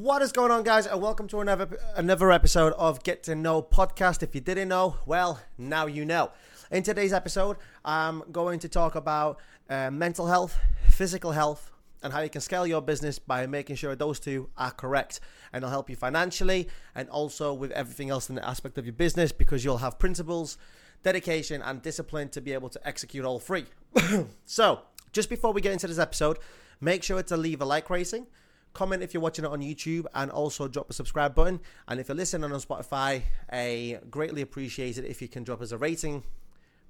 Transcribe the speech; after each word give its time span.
What 0.00 0.22
is 0.22 0.32
going 0.32 0.50
on, 0.50 0.62
guys? 0.62 0.86
And 0.86 1.02
welcome 1.02 1.28
to 1.28 1.40
another 1.40 1.78
another 1.94 2.32
episode 2.32 2.72
of 2.78 3.02
Get2Know 3.02 3.68
podcast. 3.68 4.22
If 4.22 4.34
you 4.34 4.40
didn't 4.40 4.68
know, 4.68 4.96
well, 5.04 5.42
now 5.58 5.84
you 5.84 6.06
know. 6.06 6.30
In 6.70 6.82
today's 6.82 7.12
episode, 7.12 7.58
I'm 7.84 8.22
going 8.32 8.60
to 8.60 8.68
talk 8.70 8.94
about 8.94 9.40
uh, 9.68 9.90
mental 9.90 10.26
health, 10.26 10.58
physical 10.88 11.32
health, 11.32 11.70
and 12.02 12.14
how 12.14 12.20
you 12.22 12.30
can 12.30 12.40
scale 12.40 12.66
your 12.66 12.80
business 12.80 13.18
by 13.18 13.46
making 13.46 13.76
sure 13.76 13.94
those 13.94 14.18
two 14.18 14.48
are 14.56 14.70
correct. 14.70 15.20
And 15.52 15.62
it'll 15.62 15.70
help 15.70 15.90
you 15.90 15.96
financially 15.96 16.68
and 16.94 17.06
also 17.10 17.52
with 17.52 17.70
everything 17.72 18.08
else 18.08 18.30
in 18.30 18.36
the 18.36 18.48
aspect 18.48 18.78
of 18.78 18.86
your 18.86 18.94
business 18.94 19.32
because 19.32 19.66
you'll 19.66 19.84
have 19.84 19.98
principles, 19.98 20.56
dedication, 21.02 21.60
and 21.60 21.82
discipline 21.82 22.30
to 22.30 22.40
be 22.40 22.54
able 22.54 22.70
to 22.70 22.88
execute 22.88 23.26
all 23.26 23.38
three. 23.38 23.66
so, 24.46 24.80
just 25.12 25.28
before 25.28 25.52
we 25.52 25.60
get 25.60 25.74
into 25.74 25.88
this 25.88 25.98
episode, 25.98 26.38
make 26.80 27.02
sure 27.02 27.22
to 27.22 27.36
leave 27.36 27.60
a 27.60 27.66
like 27.66 27.90
rating 27.90 28.28
comment 28.72 29.02
if 29.02 29.14
you're 29.14 29.22
watching 29.22 29.44
it 29.44 29.50
on 29.50 29.60
YouTube, 29.60 30.06
and 30.14 30.30
also 30.30 30.68
drop 30.68 30.90
a 30.90 30.92
subscribe 30.92 31.34
button. 31.34 31.60
And 31.88 32.00
if 32.00 32.08
you're 32.08 32.16
listening 32.16 32.50
on 32.52 32.60
Spotify, 32.60 33.22
I 33.50 34.00
greatly 34.10 34.42
appreciate 34.42 34.98
it 34.98 35.04
if 35.04 35.20
you 35.22 35.28
can 35.28 35.44
drop 35.44 35.60
us 35.60 35.72
a 35.72 35.78
rating, 35.78 36.22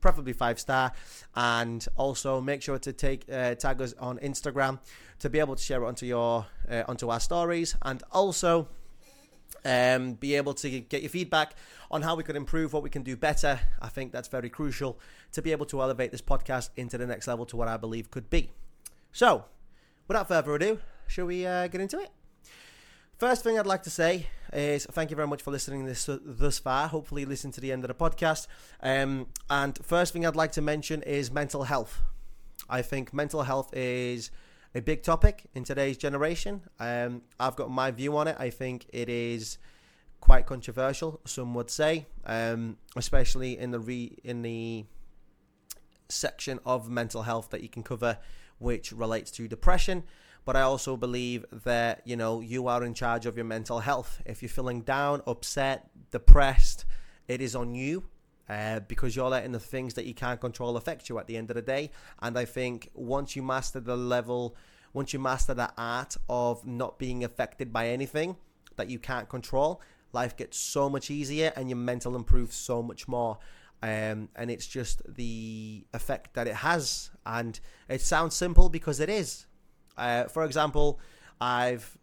preferably 0.01 0.33
five 0.33 0.59
star, 0.59 0.93
and 1.35 1.87
also 1.97 2.41
make 2.41 2.63
sure 2.63 2.79
to 2.79 2.93
take 2.93 3.25
uh, 3.33 3.55
tag 3.55 3.81
us 3.81 3.95
on 3.99 4.19
Instagram 4.19 4.79
to 5.19 5.29
be 5.29 5.39
able 5.39 5.57
to 5.57 5.63
share 5.63 5.83
it 5.83 5.87
onto 5.87 6.07
your 6.07 6.47
uh, 6.71 6.83
onto 6.89 7.09
our 7.09 7.21
stories, 7.21 7.77
and 7.83 8.03
also 8.13 8.69
um, 9.65 10.15
be 10.15 10.35
able 10.35 10.55
to 10.55 10.81
get 10.81 11.03
your 11.03 11.11
feedback 11.11 11.55
on 11.91 12.03
how 12.03 12.15
we 12.15 12.23
could 12.23 12.37
improve, 12.37 12.73
what 12.73 12.83
we 12.83 12.91
can 12.91 13.03
do 13.03 13.17
better. 13.17 13.61
I 13.81 13.89
think 13.89 14.13
that's 14.13 14.29
very 14.29 14.49
crucial 14.49 14.99
to 15.33 15.43
be 15.43 15.53
able 15.53 15.67
to 15.67 15.81
elevate 15.83 16.13
this 16.13 16.23
podcast 16.23 16.71
into 16.77 16.99
the 16.99 17.07
next 17.07 17.27
level 17.27 17.47
to 17.47 17.57
what 17.57 17.69
I 17.69 17.77
believe 17.77 18.11
could 18.11 18.31
be. 18.31 18.51
So, 19.13 19.45
without 20.07 20.29
further 20.29 20.55
ado, 20.55 20.79
shall 21.11 21.27
we 21.27 21.45
uh, 21.45 21.67
get 21.67 21.81
into 21.81 21.99
it? 21.99 22.11
First 23.19 23.43
thing 23.43 23.59
I'd 23.59 23.67
like 23.67 23.83
to 23.83 23.91
say 23.91 24.29
is 24.53 24.87
thank 24.87 25.11
you 25.11 25.17
very 25.17 25.29
much 25.29 25.43
for 25.43 25.51
listening 25.51 25.85
this 25.85 26.09
thus 26.09 26.59
far. 26.59 26.89
Hopefully, 26.89 27.25
listen 27.25 27.51
to 27.53 27.61
the 27.61 27.73
end 27.73 27.85
of 27.85 27.89
the 27.89 27.95
podcast. 27.95 28.47
Um, 28.83 29.27
and 29.51 29.79
first 29.85 30.13
thing 30.13 30.25
I'd 30.25 30.37
like 30.37 30.53
to 30.53 30.63
mention 30.63 31.03
is 31.03 31.31
mental 31.31 31.65
health. 31.65 32.01
I 32.69 32.81
think 32.83 33.13
mental 33.13 33.43
health 33.43 33.75
is 33.75 34.31
a 34.75 34.81
big 34.81 35.03
topic 35.03 35.45
in 35.55 35.65
today's 35.65 35.99
generation. 35.99 36.63
Um, 36.79 37.23
I've 37.39 37.57
got 37.57 37.71
my 37.71 37.91
view 37.91 38.17
on 38.17 38.29
it. 38.29 38.37
I 38.39 38.51
think 38.51 38.87
it 38.91 39.09
is 39.09 39.59
quite 40.21 40.47
controversial. 40.47 41.21
Some 41.27 41.55
would 41.55 41.71
say, 41.71 42.07
um, 42.25 42.79
especially 42.97 43.59
in 43.59 43.73
the 43.73 43.81
re 43.81 44.17
in 44.23 44.43
the 44.43 44.87
section 46.09 46.61
of 46.65 46.89
mental 46.89 47.23
health 47.23 47.51
that 47.51 47.63
you 47.63 47.69
can 47.69 47.83
cover, 47.83 48.19
which 48.59 48.93
relates 48.93 49.31
to 49.33 49.49
depression. 49.49 50.05
But 50.45 50.57
I 50.57 50.63
also 50.63 50.97
believe 50.97 51.45
that 51.65 52.03
you 52.05 52.17
know 52.17 52.41
you 52.41 52.67
are 52.67 52.85
in 52.85 52.95
charge 52.95 53.27
of 53.27 53.37
your 53.37 53.45
mental 53.45 53.81
health. 53.81 54.23
If 54.27 54.43
you're 54.43 54.49
feeling 54.49 54.83
down, 54.83 55.23
upset, 55.27 55.91
depressed, 56.11 56.85
it 57.29 57.41
is 57.41 57.55
on 57.55 57.75
you. 57.75 58.05
Uh, 58.49 58.81
because 58.81 59.15
you're 59.15 59.29
letting 59.29 59.53
the 59.53 59.61
things 59.61 59.95
that 59.95 60.07
you 60.07 60.13
can't 60.13 60.41
control 60.41 60.77
affect 60.77 61.09
you 61.09 61.21
at 61.21 61.29
the 61.29 61.37
end 61.37 61.51
of 61.53 61.55
the 61.55 61.63
day. 61.63 61.89
And 62.21 62.37
I 62.37 62.45
think 62.45 62.91
once 62.95 63.37
you 63.37 63.45
master 63.45 63.79
the 63.79 63.97
level, 63.97 64.57
once 64.93 65.13
you 65.13 65.21
master 65.21 65.55
the 65.55 65.71
art 65.79 66.17
of 66.29 66.67
not 66.67 66.99
being 66.99 67.23
affected 67.23 67.73
by 67.73 67.87
anything 67.91 68.37
that 68.75 68.91
you 68.91 68.99
can't 68.99 69.29
control, 69.29 69.81
life 70.13 70.37
gets 70.37 70.59
so 70.59 70.91
much 70.91 71.13
easier 71.13 71.53
and 71.55 71.71
your 71.71 71.77
mental 71.77 72.17
improves 72.17 72.57
so 72.57 72.83
much 72.83 73.07
more. 73.07 73.39
Um, 73.83 74.29
and 74.35 74.51
it's 74.51 74.67
just 74.67 75.03
the 75.15 75.87
effect 75.95 76.35
that 76.35 76.49
it 76.49 76.57
has. 76.57 77.11
And 77.25 77.61
it 77.89 78.01
sounds 78.01 78.35
simple 78.35 78.69
because 78.69 78.99
it 78.99 79.09
is. 79.09 79.47
Uh, 80.01 80.25
for 80.25 80.45
example, 80.45 80.99
I've 81.41 81.97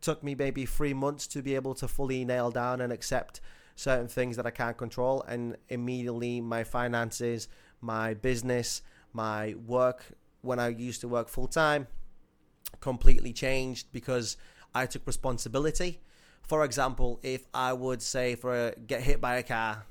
took 0.00 0.22
me 0.22 0.34
maybe 0.34 0.66
three 0.66 0.94
months 0.94 1.26
to 1.26 1.42
be 1.42 1.54
able 1.54 1.74
to 1.74 1.88
fully 1.88 2.24
nail 2.24 2.50
down 2.50 2.80
and 2.80 2.92
accept 2.92 3.40
certain 3.74 4.06
things 4.06 4.36
that 4.36 4.46
I 4.46 4.50
can't 4.50 4.76
control, 4.76 5.22
and 5.26 5.56
immediately 5.68 6.40
my 6.40 6.62
finances, 6.62 7.48
my 7.80 8.14
business, 8.14 8.82
my 9.12 9.54
work 9.66 10.04
when 10.42 10.58
I 10.58 10.68
used 10.68 11.00
to 11.00 11.08
work 11.08 11.28
full 11.28 11.48
time 11.48 11.86
completely 12.80 13.32
changed 13.32 13.86
because 13.92 14.36
I 14.74 14.86
took 14.86 15.06
responsibility. 15.06 16.00
For 16.42 16.64
example, 16.64 17.18
if 17.22 17.46
I 17.54 17.72
would 17.72 18.02
say 18.02 18.34
for 18.34 18.68
a, 18.68 18.74
get 18.74 19.00
hit 19.02 19.20
by 19.20 19.36
a 19.36 19.42
car 19.42 19.86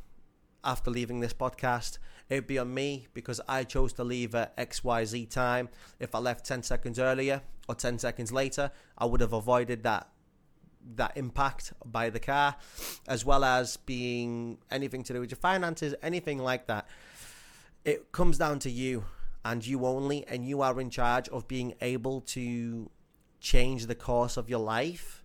after 0.64 0.92
leaving 0.92 1.20
this 1.20 1.34
podcast, 1.34 1.98
it'd 2.34 2.48
be 2.48 2.58
on 2.58 2.74
me 2.74 3.08
because 3.14 3.40
I 3.48 3.64
chose 3.64 3.94
to 3.94 4.04
leave 4.04 4.36
at 4.36 4.58
XYZ 4.58 5.30
time. 5.30 5.70
If 6.00 6.16
I 6.16 6.20
left 6.20 6.46
10 6.46 6.64
seconds 6.64 7.00
earlier 7.00 7.42
or 7.70 7.76
10 7.76 8.00
seconds 8.00 8.32
later, 8.32 8.72
I 8.98 9.06
would 9.06 9.22
have 9.22 9.34
avoided 9.34 9.84
that 9.84 10.10
that 10.96 11.16
impact 11.16 11.72
by 11.86 12.10
the 12.10 12.20
car, 12.20 12.58
as 13.08 13.24
well 13.24 13.46
as 13.46 13.78
being 13.78 14.58
anything 14.70 15.02
to 15.04 15.14
do 15.14 15.22
with 15.22 15.32
your 15.32 15.38
finances, 15.38 15.96
anything 16.04 16.40
like 16.40 16.68
that. 16.68 16.90
It 17.86 18.12
comes 18.12 18.38
down 18.38 18.60
to 18.60 18.70
you 18.70 19.06
and 19.46 19.66
you 19.66 19.86
only, 19.86 20.28
and 20.28 20.46
you 20.46 20.62
are 20.62 20.82
in 20.82 20.90
charge 20.90 21.30
of 21.30 21.48
being 21.48 21.74
able 21.80 22.20
to 22.22 22.90
change 23.40 23.86
the 23.86 23.96
course 23.96 24.36
of 24.36 24.50
your 24.50 24.60
life 24.60 25.24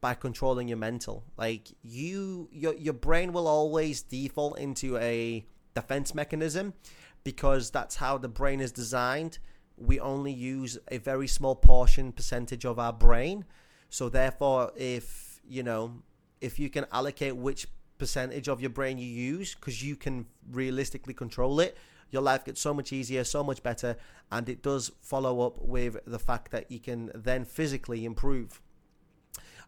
by 0.00 0.14
controlling 0.14 0.68
your 0.68 0.78
mental. 0.78 1.24
Like 1.36 1.68
you, 1.82 2.48
your 2.52 2.74
your 2.74 2.94
brain 2.94 3.32
will 3.32 3.48
always 3.48 4.02
default 4.02 4.58
into 4.58 4.96
a 4.98 5.44
defense 5.76 6.14
mechanism 6.14 6.74
because 7.22 7.70
that's 7.70 7.96
how 7.96 8.18
the 8.18 8.28
brain 8.28 8.60
is 8.60 8.72
designed. 8.72 9.38
We 9.76 10.00
only 10.00 10.32
use 10.32 10.78
a 10.88 10.98
very 10.98 11.28
small 11.28 11.54
portion 11.54 12.12
percentage 12.12 12.64
of 12.64 12.78
our 12.78 12.92
brain 12.92 13.44
so 13.88 14.08
therefore, 14.08 14.72
if 14.76 15.40
you 15.48 15.62
know, 15.62 16.02
if 16.40 16.58
you 16.58 16.68
can 16.68 16.86
allocate 16.92 17.36
which 17.36 17.66
percentage 17.98 18.48
of 18.48 18.60
your 18.60 18.70
brain 18.70 18.98
you 18.98 19.06
use, 19.06 19.54
because 19.54 19.82
you 19.82 19.96
can 19.96 20.26
realistically 20.50 21.14
control 21.14 21.60
it, 21.60 21.76
your 22.10 22.22
life 22.22 22.44
gets 22.44 22.60
so 22.60 22.74
much 22.74 22.92
easier, 22.92 23.24
so 23.24 23.42
much 23.42 23.62
better, 23.62 23.96
and 24.30 24.48
it 24.48 24.62
does 24.62 24.92
follow 25.00 25.40
up 25.46 25.60
with 25.62 25.96
the 26.06 26.18
fact 26.18 26.50
that 26.50 26.70
you 26.70 26.78
can 26.78 27.10
then 27.14 27.44
physically 27.44 28.04
improve. 28.04 28.60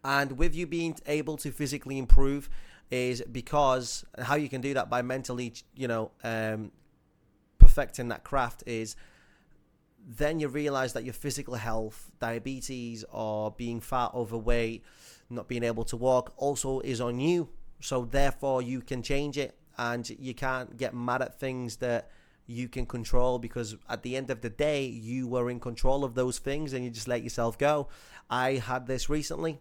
And 0.04 0.32
with 0.38 0.54
you 0.54 0.66
being 0.66 0.96
able 1.06 1.36
to 1.38 1.50
physically 1.50 1.98
improve, 1.98 2.48
is 2.90 3.22
because 3.30 4.04
how 4.18 4.36
you 4.36 4.48
can 4.48 4.60
do 4.60 4.74
that 4.74 4.88
by 4.88 5.02
mentally, 5.02 5.52
you 5.74 5.88
know, 5.88 6.10
um, 6.24 6.72
perfecting 7.58 8.08
that 8.08 8.24
craft 8.24 8.62
is 8.66 8.96
then 10.08 10.40
you 10.40 10.48
realize 10.48 10.94
that 10.94 11.04
your 11.04 11.12
physical 11.12 11.54
health, 11.54 12.10
diabetes, 12.18 13.04
or 13.12 13.50
being 13.50 13.80
fat, 13.80 14.10
overweight, 14.14 14.82
not 15.28 15.48
being 15.48 15.62
able 15.62 15.84
to 15.84 15.96
walk, 15.96 16.32
also 16.38 16.80
is 16.80 17.00
on 17.00 17.20
you. 17.20 17.50
So 17.80 18.06
therefore, 18.06 18.62
you 18.62 18.80
can 18.80 19.02
change 19.02 19.36
it, 19.36 19.54
and 19.76 20.08
you 20.08 20.34
can't 20.34 20.76
get 20.76 20.94
mad 20.94 21.20
at 21.20 21.38
things 21.38 21.76
that 21.76 22.10
you 22.46 22.68
can 22.68 22.86
control 22.86 23.38
because 23.38 23.76
at 23.88 24.02
the 24.02 24.16
end 24.16 24.30
of 24.30 24.40
the 24.40 24.48
day, 24.48 24.86
you 24.86 25.28
were 25.28 25.50
in 25.50 25.60
control 25.60 26.04
of 26.04 26.14
those 26.14 26.38
things, 26.38 26.72
and 26.72 26.84
you 26.84 26.90
just 26.90 27.08
let 27.08 27.22
yourself 27.22 27.58
go. 27.58 27.88
I 28.30 28.54
had 28.54 28.86
this 28.86 29.10
recently 29.10 29.60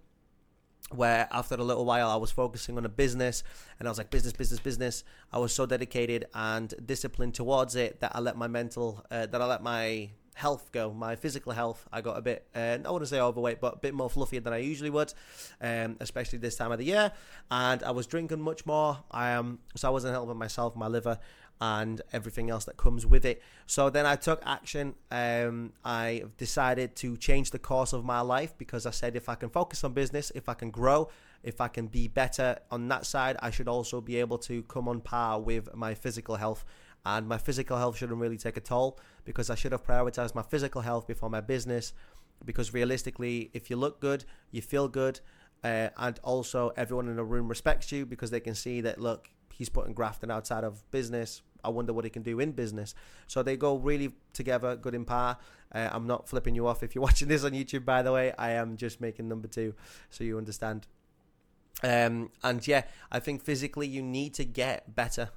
where 0.92 1.28
after 1.32 1.56
a 1.56 1.64
little 1.64 1.86
while 1.86 2.10
I 2.10 2.16
was 2.16 2.32
focusing 2.32 2.78
on 2.78 2.86
a 2.86 2.90
business 2.90 3.44
and 3.80 3.88
I 3.88 3.92
was 3.92 3.98
like 3.98 4.10
business 4.10 4.34
business 4.34 4.60
business 4.60 5.04
I 5.34 5.38
was 5.38 5.54
so 5.54 5.66
dedicated 5.66 6.26
and 6.34 6.74
disciplined 6.86 7.34
towards 7.34 7.76
it 7.76 8.00
that 8.00 8.16
I 8.16 8.20
let 8.20 8.38
my 8.38 8.48
mental 8.48 9.04
uh, 9.12 9.26
that 9.26 9.42
I 9.42 9.46
let 9.46 9.62
my 9.62 10.10
health 10.38 10.72
go, 10.72 10.94
my 10.94 11.16
physical 11.16 11.52
health, 11.52 11.88
I 11.92 12.02
got 12.02 12.16
a 12.16 12.22
bit, 12.22 12.48
uh, 12.56 12.78
I 12.86 12.92
wouldn't 12.92 13.10
say 13.10 13.20
overweight, 13.20 13.60
but 13.60 13.74
a 13.74 13.78
bit 13.78 13.96
more 13.96 14.08
fluffier 14.08 14.44
than 14.44 14.54
I 14.54 14.58
usually 14.58 14.92
would, 14.92 15.12
um, 15.62 15.98
especially 16.00 16.38
this 16.38 16.56
time 16.56 16.72
of 16.72 16.78
the 16.78 16.86
year. 16.86 17.12
And 17.50 17.82
I 17.82 17.90
was 17.90 18.06
drinking 18.06 18.42
much 18.42 18.64
more. 18.64 19.00
I 19.10 19.34
um, 19.34 19.58
so 19.76 19.88
I 19.88 19.92
wasn't 19.92 20.14
helping 20.14 20.38
myself, 20.38 20.76
my 20.76 20.88
liver, 20.88 21.18
and 21.60 22.02
everything 22.14 22.50
else 22.50 22.66
that 22.66 22.78
comes 22.78 23.06
with 23.06 23.26
it. 23.26 23.42
So 23.66 23.90
then 23.90 24.06
I 24.06 24.16
took 24.16 24.42
action. 24.46 24.96
Um, 25.12 25.74
I 25.84 26.24
decided 26.38 26.96
to 26.98 27.18
change 27.18 27.52
the 27.52 27.60
course 27.60 27.94
of 27.94 28.06
my 28.06 28.22
life 28.22 28.58
because 28.58 28.86
I 28.86 28.92
said 28.92 29.16
if 29.16 29.28
I 29.30 29.36
can 29.36 29.50
focus 29.50 29.84
on 29.84 29.94
business, 29.94 30.32
if 30.36 30.50
I 30.50 30.54
can 30.54 30.70
grow, 30.70 31.10
if 31.44 31.60
I 31.62 31.68
can 31.68 31.88
be 31.88 32.08
better 32.08 32.58
on 32.70 32.88
that 32.90 33.06
side, 33.06 33.38
I 33.40 33.50
should 33.50 33.68
also 33.68 34.02
be 34.02 34.18
able 34.18 34.38
to 34.40 34.64
come 34.64 34.88
on 34.88 35.02
par 35.02 35.40
with 35.40 35.74
my 35.76 35.94
physical 35.94 36.36
health 36.36 36.64
and 37.08 37.26
my 37.28 37.38
physical 37.38 37.78
health 37.78 37.98
shouldn't 37.98 38.20
really 38.20 38.38
take 38.38 38.58
a 38.58 38.62
toll 38.62 39.00
because 39.24 39.50
I 39.50 39.56
should 39.56 39.72
have 39.72 39.86
prioritized 39.86 40.36
my 40.36 40.42
physical 40.42 40.82
health 40.82 41.08
before 41.08 41.30
my 41.30 41.40
business. 41.40 41.94
Because 42.44 42.74
realistically, 42.74 43.50
if 43.54 43.70
you 43.70 43.78
look 43.78 44.02
good, 44.02 44.26
you 44.52 44.62
feel 44.62 44.90
good, 44.90 45.22
uh, 45.64 45.90
and 45.98 46.20
also 46.22 46.72
everyone 46.76 47.08
in 47.08 47.16
the 47.16 47.24
room 47.24 47.48
respects 47.48 47.92
you 47.92 48.06
because 48.06 48.30
they 48.30 48.42
can 48.42 48.54
see 48.54 48.82
that 48.82 49.00
look, 49.00 49.30
he's 49.54 49.70
putting 49.70 49.94
grafting 49.94 50.30
outside 50.30 50.66
of 50.66 50.90
business. 50.92 51.42
I 51.64 51.70
wonder 51.70 51.94
what 51.94 52.04
he 52.04 52.10
can 52.10 52.24
do 52.24 52.40
in 52.40 52.52
business. 52.52 52.96
So 53.28 53.44
they 53.44 53.58
go 53.58 53.78
really 53.78 54.14
together, 54.34 54.76
good 54.76 54.96
in 54.96 55.06
par. 55.06 55.38
Uh, 55.74 55.90
I'm 55.92 56.08
not 56.08 56.28
flipping 56.30 56.56
you 56.56 56.68
off 56.68 56.84
if 56.84 56.96
you're 56.96 57.02
watching 57.10 57.28
this 57.28 57.44
on 57.44 57.52
YouTube, 57.52 57.86
by 57.86 58.02
the 58.02 58.12
way. 58.12 58.34
I 58.38 58.52
am 58.52 58.78
just 58.78 59.02
making 59.02 59.28
number 59.28 59.48
two 59.48 59.74
so 60.10 60.24
you 60.24 60.38
understand. 60.38 60.88
Um, 61.84 62.32
and 62.44 62.66
yeah, 62.68 62.84
I 63.12 63.20
think 63.20 63.44
physically 63.44 63.88
you 63.88 64.02
need 64.02 64.34
to 64.36 64.46
get 64.46 64.96
better 64.96 65.30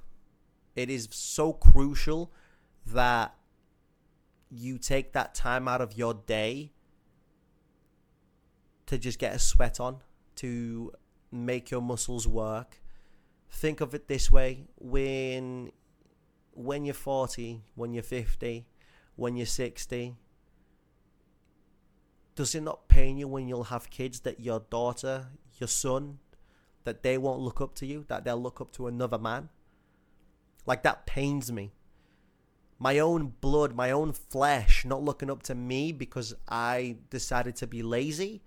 it 0.75 0.89
is 0.89 1.07
so 1.11 1.53
crucial 1.53 2.31
that 2.85 3.35
you 4.49 4.77
take 4.77 5.13
that 5.13 5.35
time 5.35 5.67
out 5.67 5.81
of 5.81 5.97
your 5.97 6.13
day 6.13 6.71
to 8.85 8.97
just 8.97 9.19
get 9.19 9.33
a 9.33 9.39
sweat 9.39 9.79
on, 9.79 9.97
to 10.35 10.91
make 11.31 11.71
your 11.71 11.81
muscles 11.81 12.27
work. 12.27 12.81
Think 13.49 13.81
of 13.81 13.93
it 13.93 14.07
this 14.07 14.31
way: 14.31 14.67
when 14.77 15.71
when 16.63 16.85
you're 16.85 16.93
40, 16.93 17.61
when 17.75 17.93
you're 17.93 18.03
50, 18.03 18.65
when 19.15 19.35
you're 19.35 19.45
60, 19.45 20.15
does 22.35 22.55
it 22.55 22.61
not 22.61 22.87
pain 22.87 23.17
you 23.17 23.27
when 23.27 23.47
you'll 23.47 23.65
have 23.65 23.89
kids 23.89 24.21
that 24.21 24.39
your 24.39 24.61
daughter, 24.69 25.27
your 25.59 25.67
son, 25.67 26.19
that 26.83 27.03
they 27.03 27.17
won't 27.17 27.41
look 27.41 27.61
up 27.61 27.75
to 27.75 27.85
you, 27.85 28.05
that 28.07 28.23
they'll 28.23 28.41
look 28.41 28.61
up 28.61 28.71
to 28.73 28.87
another 28.87 29.17
man? 29.17 29.49
Like 30.65 30.83
that 30.83 31.05
pains 31.05 31.51
me. 31.51 31.73
My 32.79 32.97
own 32.97 33.33
blood, 33.41 33.75
my 33.75 33.91
own 33.91 34.13
flesh 34.13 34.85
not 34.85 35.03
looking 35.03 35.29
up 35.29 35.43
to 35.43 35.55
me 35.55 35.91
because 35.91 36.33
I 36.49 36.97
decided 37.09 37.55
to 37.57 37.67
be 37.67 37.83
lazy, 37.83 38.41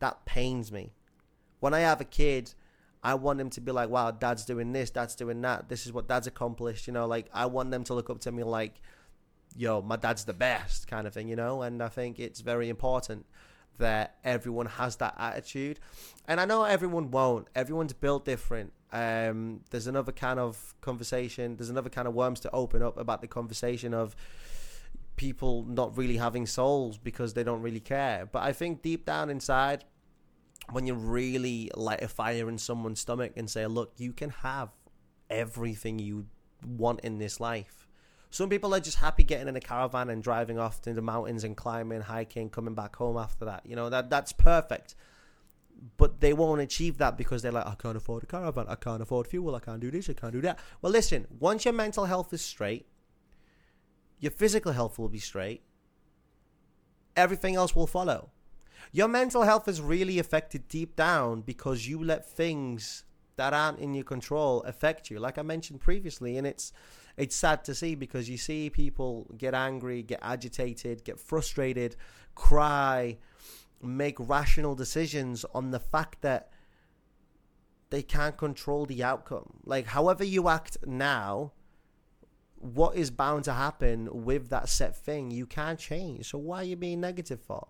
that 0.00 0.26
pains 0.26 0.70
me. 0.70 0.92
When 1.60 1.72
I 1.72 1.80
have 1.80 2.00
a 2.00 2.04
kid, 2.04 2.54
I 3.02 3.14
want 3.14 3.38
them 3.38 3.50
to 3.50 3.60
be 3.60 3.72
like, 3.72 3.88
wow, 3.88 4.10
dad's 4.10 4.44
doing 4.44 4.72
this, 4.72 4.90
dad's 4.90 5.14
doing 5.14 5.40
that. 5.42 5.68
This 5.68 5.86
is 5.86 5.92
what 5.92 6.08
dad's 6.08 6.26
accomplished. 6.26 6.86
You 6.86 6.92
know, 6.92 7.06
like 7.06 7.28
I 7.32 7.46
want 7.46 7.70
them 7.70 7.84
to 7.84 7.94
look 7.94 8.10
up 8.10 8.20
to 8.20 8.32
me 8.32 8.42
like, 8.42 8.80
yo, 9.56 9.82
my 9.82 9.96
dad's 9.96 10.24
the 10.24 10.34
best 10.34 10.88
kind 10.88 11.06
of 11.06 11.14
thing, 11.14 11.28
you 11.28 11.36
know? 11.36 11.62
And 11.62 11.82
I 11.82 11.88
think 11.88 12.18
it's 12.18 12.40
very 12.40 12.68
important 12.68 13.26
that 13.78 14.16
everyone 14.24 14.66
has 14.66 14.96
that 14.96 15.14
attitude. 15.18 15.78
And 16.26 16.40
I 16.40 16.44
know 16.44 16.64
everyone 16.64 17.10
won't. 17.10 17.48
Everyone's 17.54 17.92
built 17.92 18.24
different. 18.24 18.72
Um, 18.92 19.60
there's 19.70 19.86
another 19.86 20.12
kind 20.12 20.40
of 20.40 20.74
conversation, 20.80 21.56
there's 21.56 21.70
another 21.70 21.90
kind 21.90 22.08
of 22.08 22.14
worms 22.14 22.40
to 22.40 22.50
open 22.52 22.82
up 22.82 22.96
about 22.96 23.20
the 23.20 23.28
conversation 23.28 23.92
of 23.92 24.16
people 25.16 25.64
not 25.64 25.96
really 25.98 26.16
having 26.16 26.46
souls 26.46 26.96
because 26.96 27.34
they 27.34 27.44
don't 27.44 27.60
really 27.60 27.80
care. 27.80 28.26
But 28.30 28.44
I 28.44 28.52
think 28.52 28.82
deep 28.82 29.04
down 29.04 29.28
inside, 29.28 29.84
when 30.70 30.86
you 30.86 30.94
really 30.94 31.70
light 31.74 32.02
a 32.02 32.08
fire 32.08 32.48
in 32.48 32.58
someone's 32.58 33.00
stomach 33.00 33.32
and 33.36 33.48
say, 33.48 33.66
look, 33.66 33.92
you 33.96 34.12
can 34.12 34.30
have 34.30 34.70
everything 35.30 35.98
you 35.98 36.26
want 36.64 37.00
in 37.00 37.18
this 37.18 37.40
life 37.40 37.78
some 38.30 38.50
people 38.50 38.74
are 38.74 38.80
just 38.80 38.98
happy 38.98 39.22
getting 39.22 39.48
in 39.48 39.56
a 39.56 39.60
caravan 39.60 40.10
and 40.10 40.22
driving 40.22 40.58
off 40.58 40.82
to 40.82 40.92
the 40.92 41.00
mountains 41.02 41.44
and 41.44 41.56
climbing, 41.56 42.02
hiking, 42.02 42.50
coming 42.50 42.74
back 42.74 42.96
home 42.96 43.16
after 43.16 43.46
that. 43.46 43.64
You 43.64 43.74
know, 43.74 43.88
that 43.88 44.10
that's 44.10 44.32
perfect. 44.32 44.94
But 45.96 46.20
they 46.20 46.32
won't 46.32 46.60
achieve 46.60 46.98
that 46.98 47.16
because 47.16 47.40
they're 47.40 47.52
like, 47.52 47.66
I 47.66 47.74
can't 47.76 47.96
afford 47.96 48.24
a 48.24 48.26
caravan, 48.26 48.66
I 48.68 48.74
can't 48.74 49.00
afford 49.00 49.28
fuel, 49.28 49.54
I 49.54 49.60
can't 49.60 49.80
do 49.80 49.92
this, 49.92 50.10
I 50.10 50.12
can't 50.12 50.32
do 50.32 50.40
that. 50.40 50.58
Well, 50.82 50.90
listen, 50.90 51.26
once 51.38 51.64
your 51.64 51.72
mental 51.72 52.04
health 52.04 52.32
is 52.32 52.42
straight, 52.42 52.86
your 54.18 54.32
physical 54.32 54.72
health 54.72 54.98
will 54.98 55.08
be 55.08 55.20
straight, 55.20 55.62
everything 57.16 57.54
else 57.54 57.76
will 57.76 57.86
follow. 57.86 58.30
Your 58.92 59.08
mental 59.08 59.42
health 59.42 59.68
is 59.68 59.80
really 59.80 60.18
affected 60.18 60.68
deep 60.68 60.96
down 60.96 61.42
because 61.42 61.86
you 61.86 62.02
let 62.02 62.28
things 62.28 63.04
that 63.36 63.52
aren't 63.52 63.78
in 63.78 63.94
your 63.94 64.04
control 64.04 64.62
affect 64.64 65.10
you, 65.10 65.18
like 65.18 65.38
I 65.38 65.42
mentioned 65.42 65.80
previously, 65.80 66.36
and 66.36 66.46
it's 66.46 66.72
it's 67.16 67.34
sad 67.34 67.64
to 67.64 67.74
see 67.74 67.96
because 67.96 68.30
you 68.30 68.38
see 68.38 68.70
people 68.70 69.26
get 69.36 69.52
angry, 69.52 70.02
get 70.02 70.20
agitated, 70.22 71.04
get 71.04 71.18
frustrated, 71.18 71.96
cry, 72.36 73.18
make 73.82 74.16
rational 74.20 74.76
decisions 74.76 75.44
on 75.52 75.72
the 75.72 75.80
fact 75.80 76.22
that 76.22 76.52
they 77.90 78.02
can't 78.02 78.36
control 78.36 78.86
the 78.86 79.02
outcome. 79.02 79.60
Like, 79.64 79.86
however 79.86 80.22
you 80.22 80.48
act 80.48 80.76
now, 80.86 81.52
what 82.54 82.96
is 82.96 83.10
bound 83.10 83.44
to 83.44 83.52
happen 83.52 84.24
with 84.24 84.48
that 84.50 84.68
set 84.68 84.96
thing, 84.96 85.30
you 85.30 85.46
can't 85.46 85.78
change. 85.78 86.30
So, 86.30 86.38
why 86.38 86.58
are 86.58 86.64
you 86.64 86.76
being 86.76 87.00
negative 87.00 87.40
for? 87.40 87.68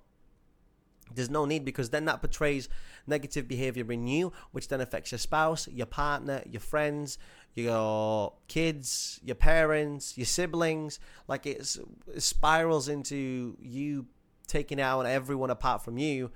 There's 1.15 1.31
no 1.31 1.45
need 1.45 1.65
because 1.65 1.91
then 1.91 2.05
that 2.07 2.21
portrays 2.21 2.69
negative 3.07 3.49
behavior 3.49 3.91
in 3.91 4.07
you, 4.07 4.33
which 4.53 4.69
then 4.69 4.81
affects 4.81 5.13
your 5.13 5.19
spouse, 5.19 5.69
your 5.69 5.87
partner, 5.87 6.43
your 6.49 6.61
friends, 6.61 7.19
your 7.55 8.35
kids, 8.47 9.21
your 9.25 9.37
parents, 9.37 10.17
your 10.17 10.27
siblings. 10.27 11.01
Like 11.27 11.47
it 11.47 11.77
spirals 12.19 12.89
into 12.89 13.57
you 13.61 14.07
taking 14.47 14.81
out 14.81 15.01
on 15.01 15.07
everyone 15.07 15.51
apart 15.51 15.85
from 15.85 15.99
you, 15.99 16.31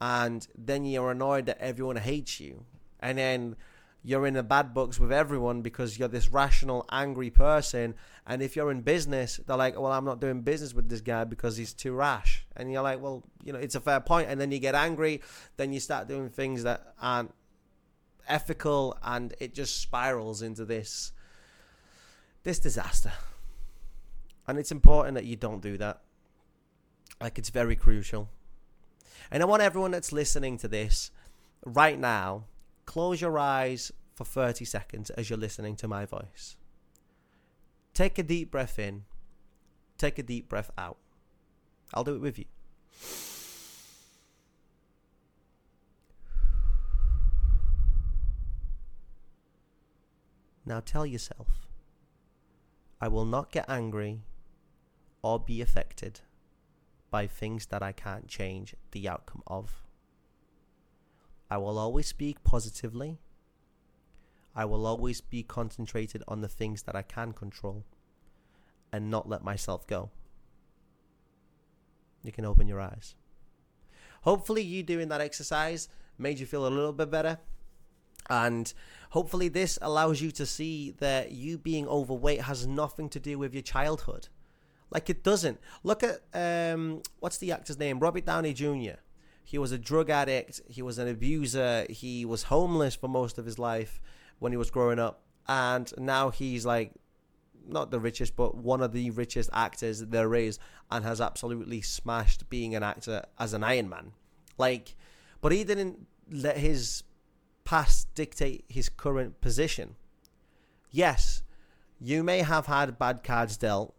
and 0.00 0.46
then 0.56 0.84
you're 0.84 1.10
annoyed 1.10 1.46
that 1.46 1.58
everyone 1.58 1.96
hates 1.96 2.40
you, 2.40 2.64
and 3.00 3.18
then 3.18 3.56
you're 4.02 4.26
in 4.26 4.34
the 4.34 4.42
bad 4.42 4.72
books 4.72 4.98
with 4.98 5.12
everyone 5.12 5.62
because 5.62 5.98
you're 5.98 6.08
this 6.08 6.28
rational, 6.28 6.86
angry 6.90 7.30
person. 7.30 7.94
And 8.26 8.42
if 8.42 8.56
you're 8.56 8.70
in 8.70 8.82
business, 8.82 9.40
they're 9.46 9.56
like, 9.56 9.78
well, 9.78 9.92
I'm 9.92 10.04
not 10.04 10.20
doing 10.20 10.42
business 10.42 10.72
with 10.72 10.88
this 10.88 11.00
guy 11.00 11.24
because 11.24 11.56
he's 11.56 11.72
too 11.72 11.92
rash. 11.92 12.46
And 12.56 12.72
you're 12.72 12.82
like, 12.82 13.00
well, 13.00 13.24
you 13.44 13.52
know, 13.52 13.58
it's 13.58 13.74
a 13.74 13.80
fair 13.80 14.00
point. 14.00 14.28
And 14.30 14.40
then 14.40 14.52
you 14.52 14.60
get 14.60 14.74
angry, 14.74 15.20
then 15.56 15.72
you 15.72 15.80
start 15.80 16.08
doing 16.08 16.28
things 16.30 16.62
that 16.62 16.94
aren't 17.00 17.34
ethical, 18.28 18.96
and 19.02 19.34
it 19.40 19.54
just 19.54 19.80
spirals 19.80 20.42
into 20.42 20.64
this 20.64 21.12
this 22.44 22.58
disaster. 22.58 23.12
And 24.46 24.58
it's 24.58 24.70
important 24.70 25.16
that 25.16 25.24
you 25.24 25.36
don't 25.36 25.60
do 25.60 25.76
that. 25.78 26.00
Like 27.20 27.38
it's 27.38 27.50
very 27.50 27.76
crucial. 27.76 28.30
And 29.30 29.42
I 29.42 29.46
want 29.46 29.60
everyone 29.62 29.90
that's 29.90 30.12
listening 30.12 30.56
to 30.58 30.68
this 30.68 31.10
right 31.64 31.98
now, 31.98 32.44
close 32.88 33.20
your 33.20 33.38
eyes 33.38 33.92
for 34.14 34.24
30 34.24 34.64
seconds 34.64 35.10
as 35.10 35.28
you're 35.28 35.38
listening 35.38 35.76
to 35.76 35.86
my 35.86 36.06
voice. 36.06 36.56
Take 37.92 38.16
a 38.18 38.22
deep 38.22 38.50
breath 38.50 38.78
in, 38.78 39.04
take 39.98 40.18
a 40.18 40.22
deep 40.22 40.48
breath 40.48 40.70
out. 40.78 40.96
I'll 41.92 42.02
do 42.02 42.14
it 42.14 42.22
with 42.22 42.38
you. 42.38 42.46
Now 50.64 50.80
tell 50.80 51.04
yourself, 51.04 51.68
I 53.02 53.08
will 53.08 53.26
not 53.26 53.52
get 53.52 53.68
angry 53.68 54.22
or 55.20 55.38
be 55.38 55.60
affected 55.60 56.20
by 57.10 57.26
things 57.26 57.66
that 57.66 57.82
I 57.82 57.92
can't 57.92 58.28
change 58.28 58.74
the 58.92 59.06
outcome 59.06 59.42
of. 59.46 59.87
I 61.50 61.56
will 61.58 61.78
always 61.78 62.06
speak 62.06 62.42
positively. 62.44 63.18
I 64.54 64.64
will 64.64 64.86
always 64.86 65.20
be 65.20 65.42
concentrated 65.42 66.22
on 66.28 66.40
the 66.40 66.48
things 66.48 66.82
that 66.82 66.96
I 66.96 67.02
can 67.02 67.32
control 67.32 67.84
and 68.92 69.10
not 69.10 69.28
let 69.28 69.44
myself 69.44 69.86
go. 69.86 70.10
You 72.22 72.32
can 72.32 72.44
open 72.44 72.66
your 72.66 72.80
eyes. 72.80 73.14
Hopefully, 74.22 74.62
you 74.62 74.82
doing 74.82 75.08
that 75.08 75.20
exercise 75.20 75.88
made 76.18 76.38
you 76.38 76.46
feel 76.46 76.66
a 76.66 76.68
little 76.68 76.92
bit 76.92 77.10
better. 77.10 77.38
And 78.28 78.72
hopefully, 79.10 79.48
this 79.48 79.78
allows 79.80 80.20
you 80.20 80.30
to 80.32 80.44
see 80.44 80.90
that 80.98 81.32
you 81.32 81.56
being 81.56 81.86
overweight 81.86 82.42
has 82.42 82.66
nothing 82.66 83.08
to 83.10 83.20
do 83.20 83.38
with 83.38 83.54
your 83.54 83.62
childhood. 83.62 84.28
Like 84.90 85.08
it 85.08 85.22
doesn't. 85.22 85.60
Look 85.84 86.02
at 86.02 86.20
um, 86.34 87.02
what's 87.20 87.38
the 87.38 87.52
actor's 87.52 87.78
name? 87.78 88.00
Robert 88.00 88.26
Downey 88.26 88.52
Jr. 88.54 88.98
He 89.48 89.56
was 89.56 89.72
a 89.72 89.78
drug 89.78 90.10
addict. 90.10 90.60
He 90.68 90.82
was 90.82 90.98
an 90.98 91.08
abuser. 91.08 91.86
He 91.88 92.26
was 92.26 92.42
homeless 92.42 92.94
for 92.94 93.08
most 93.08 93.38
of 93.38 93.46
his 93.46 93.58
life 93.58 93.98
when 94.40 94.52
he 94.52 94.58
was 94.58 94.70
growing 94.70 94.98
up, 94.98 95.22
and 95.48 95.90
now 95.96 96.28
he's 96.28 96.66
like 96.66 96.92
not 97.66 97.90
the 97.90 97.98
richest, 97.98 98.36
but 98.36 98.54
one 98.54 98.82
of 98.82 98.92
the 98.92 99.08
richest 99.08 99.48
actors 99.54 100.00
there 100.00 100.34
is, 100.34 100.58
and 100.90 101.02
has 101.02 101.18
absolutely 101.18 101.80
smashed 101.80 102.50
being 102.50 102.74
an 102.74 102.82
actor 102.82 103.24
as 103.38 103.54
an 103.54 103.64
Iron 103.64 103.88
Man. 103.88 104.12
Like, 104.58 104.94
but 105.40 105.50
he 105.50 105.64
didn't 105.64 106.06
let 106.30 106.58
his 106.58 107.02
past 107.64 108.14
dictate 108.14 108.66
his 108.68 108.90
current 108.90 109.40
position. 109.40 109.96
Yes, 110.90 111.42
you 111.98 112.22
may 112.22 112.40
have 112.42 112.66
had 112.66 112.98
bad 112.98 113.24
cards 113.24 113.56
dealt 113.56 113.94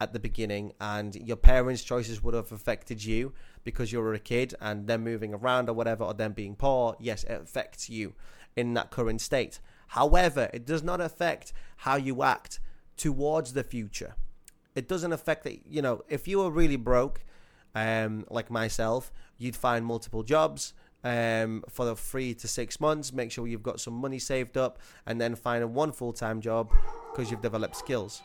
at 0.00 0.12
the 0.12 0.20
beginning, 0.20 0.72
and 0.80 1.14
your 1.14 1.36
parents' 1.36 1.82
choices 1.82 2.22
would 2.22 2.34
have 2.34 2.52
affected 2.52 3.04
you 3.04 3.32
because 3.64 3.92
you 3.92 4.00
were 4.00 4.14
a 4.14 4.18
kid 4.18 4.54
and 4.60 4.86
them 4.86 5.02
moving 5.02 5.34
around 5.34 5.68
or 5.68 5.72
whatever, 5.72 6.04
or 6.04 6.14
them 6.14 6.32
being 6.32 6.54
poor. 6.54 6.96
Yes, 7.00 7.24
it 7.24 7.40
affects 7.42 7.90
you 7.90 8.14
in 8.56 8.74
that 8.74 8.90
current 8.90 9.20
state. 9.20 9.60
However, 9.88 10.50
it 10.52 10.66
does 10.66 10.82
not 10.82 11.00
affect 11.00 11.52
how 11.78 11.96
you 11.96 12.22
act 12.22 12.60
towards 12.96 13.54
the 13.54 13.64
future. 13.64 14.14
It 14.74 14.86
doesn't 14.86 15.12
affect 15.12 15.44
that, 15.44 15.66
you 15.66 15.82
know, 15.82 16.02
if 16.08 16.28
you 16.28 16.38
were 16.38 16.50
really 16.50 16.76
broke, 16.76 17.24
um, 17.74 18.24
like 18.30 18.50
myself, 18.50 19.12
you'd 19.36 19.56
find 19.56 19.84
multiple 19.84 20.22
jobs 20.22 20.74
um, 21.04 21.64
for 21.68 21.84
the 21.84 21.96
three 21.96 22.34
to 22.34 22.48
six 22.48 22.80
months. 22.80 23.12
Make 23.12 23.30
sure 23.32 23.46
you've 23.46 23.62
got 23.62 23.80
some 23.80 23.94
money 23.94 24.18
saved 24.18 24.56
up, 24.56 24.78
and 25.06 25.20
then 25.20 25.34
find 25.34 25.64
a 25.64 25.66
one 25.66 25.92
full 25.92 26.12
time 26.12 26.40
job 26.40 26.70
because 27.10 27.30
you've 27.30 27.42
developed 27.42 27.76
skills. 27.76 28.22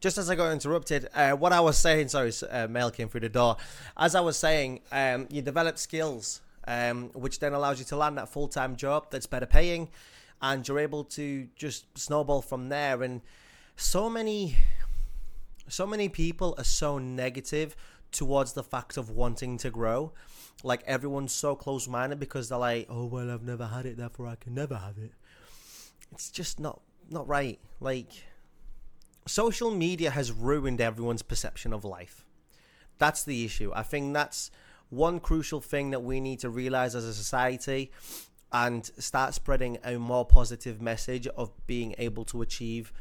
Just 0.00 0.18
as 0.18 0.28
I 0.28 0.34
got 0.34 0.52
interrupted, 0.52 1.08
uh, 1.14 1.32
what 1.32 1.52
I 1.52 1.60
was 1.60 1.78
saying, 1.78 2.08
sorry, 2.08 2.32
uh, 2.50 2.66
mail 2.68 2.90
came 2.90 3.08
through 3.08 3.20
the 3.20 3.28
door. 3.28 3.56
As 3.96 4.14
I 4.14 4.20
was 4.20 4.36
saying, 4.36 4.80
um, 4.92 5.26
you 5.30 5.42
develop 5.42 5.78
skills, 5.78 6.40
um, 6.66 7.10
which 7.14 7.38
then 7.38 7.52
allows 7.52 7.78
you 7.78 7.84
to 7.86 7.96
land 7.96 8.18
that 8.18 8.28
full 8.28 8.48
time 8.48 8.76
job 8.76 9.06
that's 9.10 9.26
better 9.26 9.46
paying, 9.46 9.88
and 10.42 10.66
you're 10.66 10.78
able 10.78 11.04
to 11.04 11.48
just 11.56 11.86
snowball 11.96 12.42
from 12.42 12.68
there. 12.68 13.02
And 13.02 13.22
so 13.76 14.10
many, 14.10 14.56
so 15.68 15.86
many 15.86 16.08
people 16.08 16.54
are 16.58 16.64
so 16.64 16.98
negative 16.98 17.76
towards 18.12 18.52
the 18.52 18.62
fact 18.62 18.96
of 18.96 19.10
wanting 19.10 19.58
to 19.58 19.70
grow 19.70 20.12
like 20.64 20.82
everyone's 20.86 21.32
so 21.32 21.54
close 21.54 21.86
minded 21.86 22.18
because 22.18 22.48
they're 22.48 22.58
like, 22.58 22.86
oh 22.88 23.04
well, 23.04 23.30
I've 23.30 23.42
never 23.42 23.66
had 23.66 23.86
it, 23.86 23.96
therefore 23.96 24.26
I 24.26 24.36
can 24.36 24.54
never 24.54 24.76
have 24.76 24.96
it. 24.98 25.12
It's 26.10 26.30
just 26.30 26.58
not 26.58 26.80
not 27.10 27.28
right. 27.28 27.58
Like 27.80 28.08
social 29.26 29.70
media 29.70 30.10
has 30.10 30.32
ruined 30.32 30.80
everyone's 30.80 31.22
perception 31.22 31.72
of 31.72 31.84
life. 31.84 32.24
That's 32.98 33.24
the 33.24 33.44
issue. 33.44 33.72
I 33.74 33.82
think 33.82 34.14
that's 34.14 34.50
one 34.90 35.18
crucial 35.20 35.60
thing 35.60 35.90
that 35.90 36.02
we 36.02 36.20
need 36.20 36.40
to 36.40 36.50
realize 36.50 36.94
as 36.94 37.04
a 37.04 37.14
society 37.14 37.90
and 38.52 38.84
start 38.98 39.34
spreading 39.34 39.78
a 39.84 39.98
more 39.98 40.24
positive 40.24 40.80
message 40.80 41.26
of 41.26 41.50
being 41.66 41.94
able 41.98 42.24
to 42.26 42.42
achieve 42.42 42.92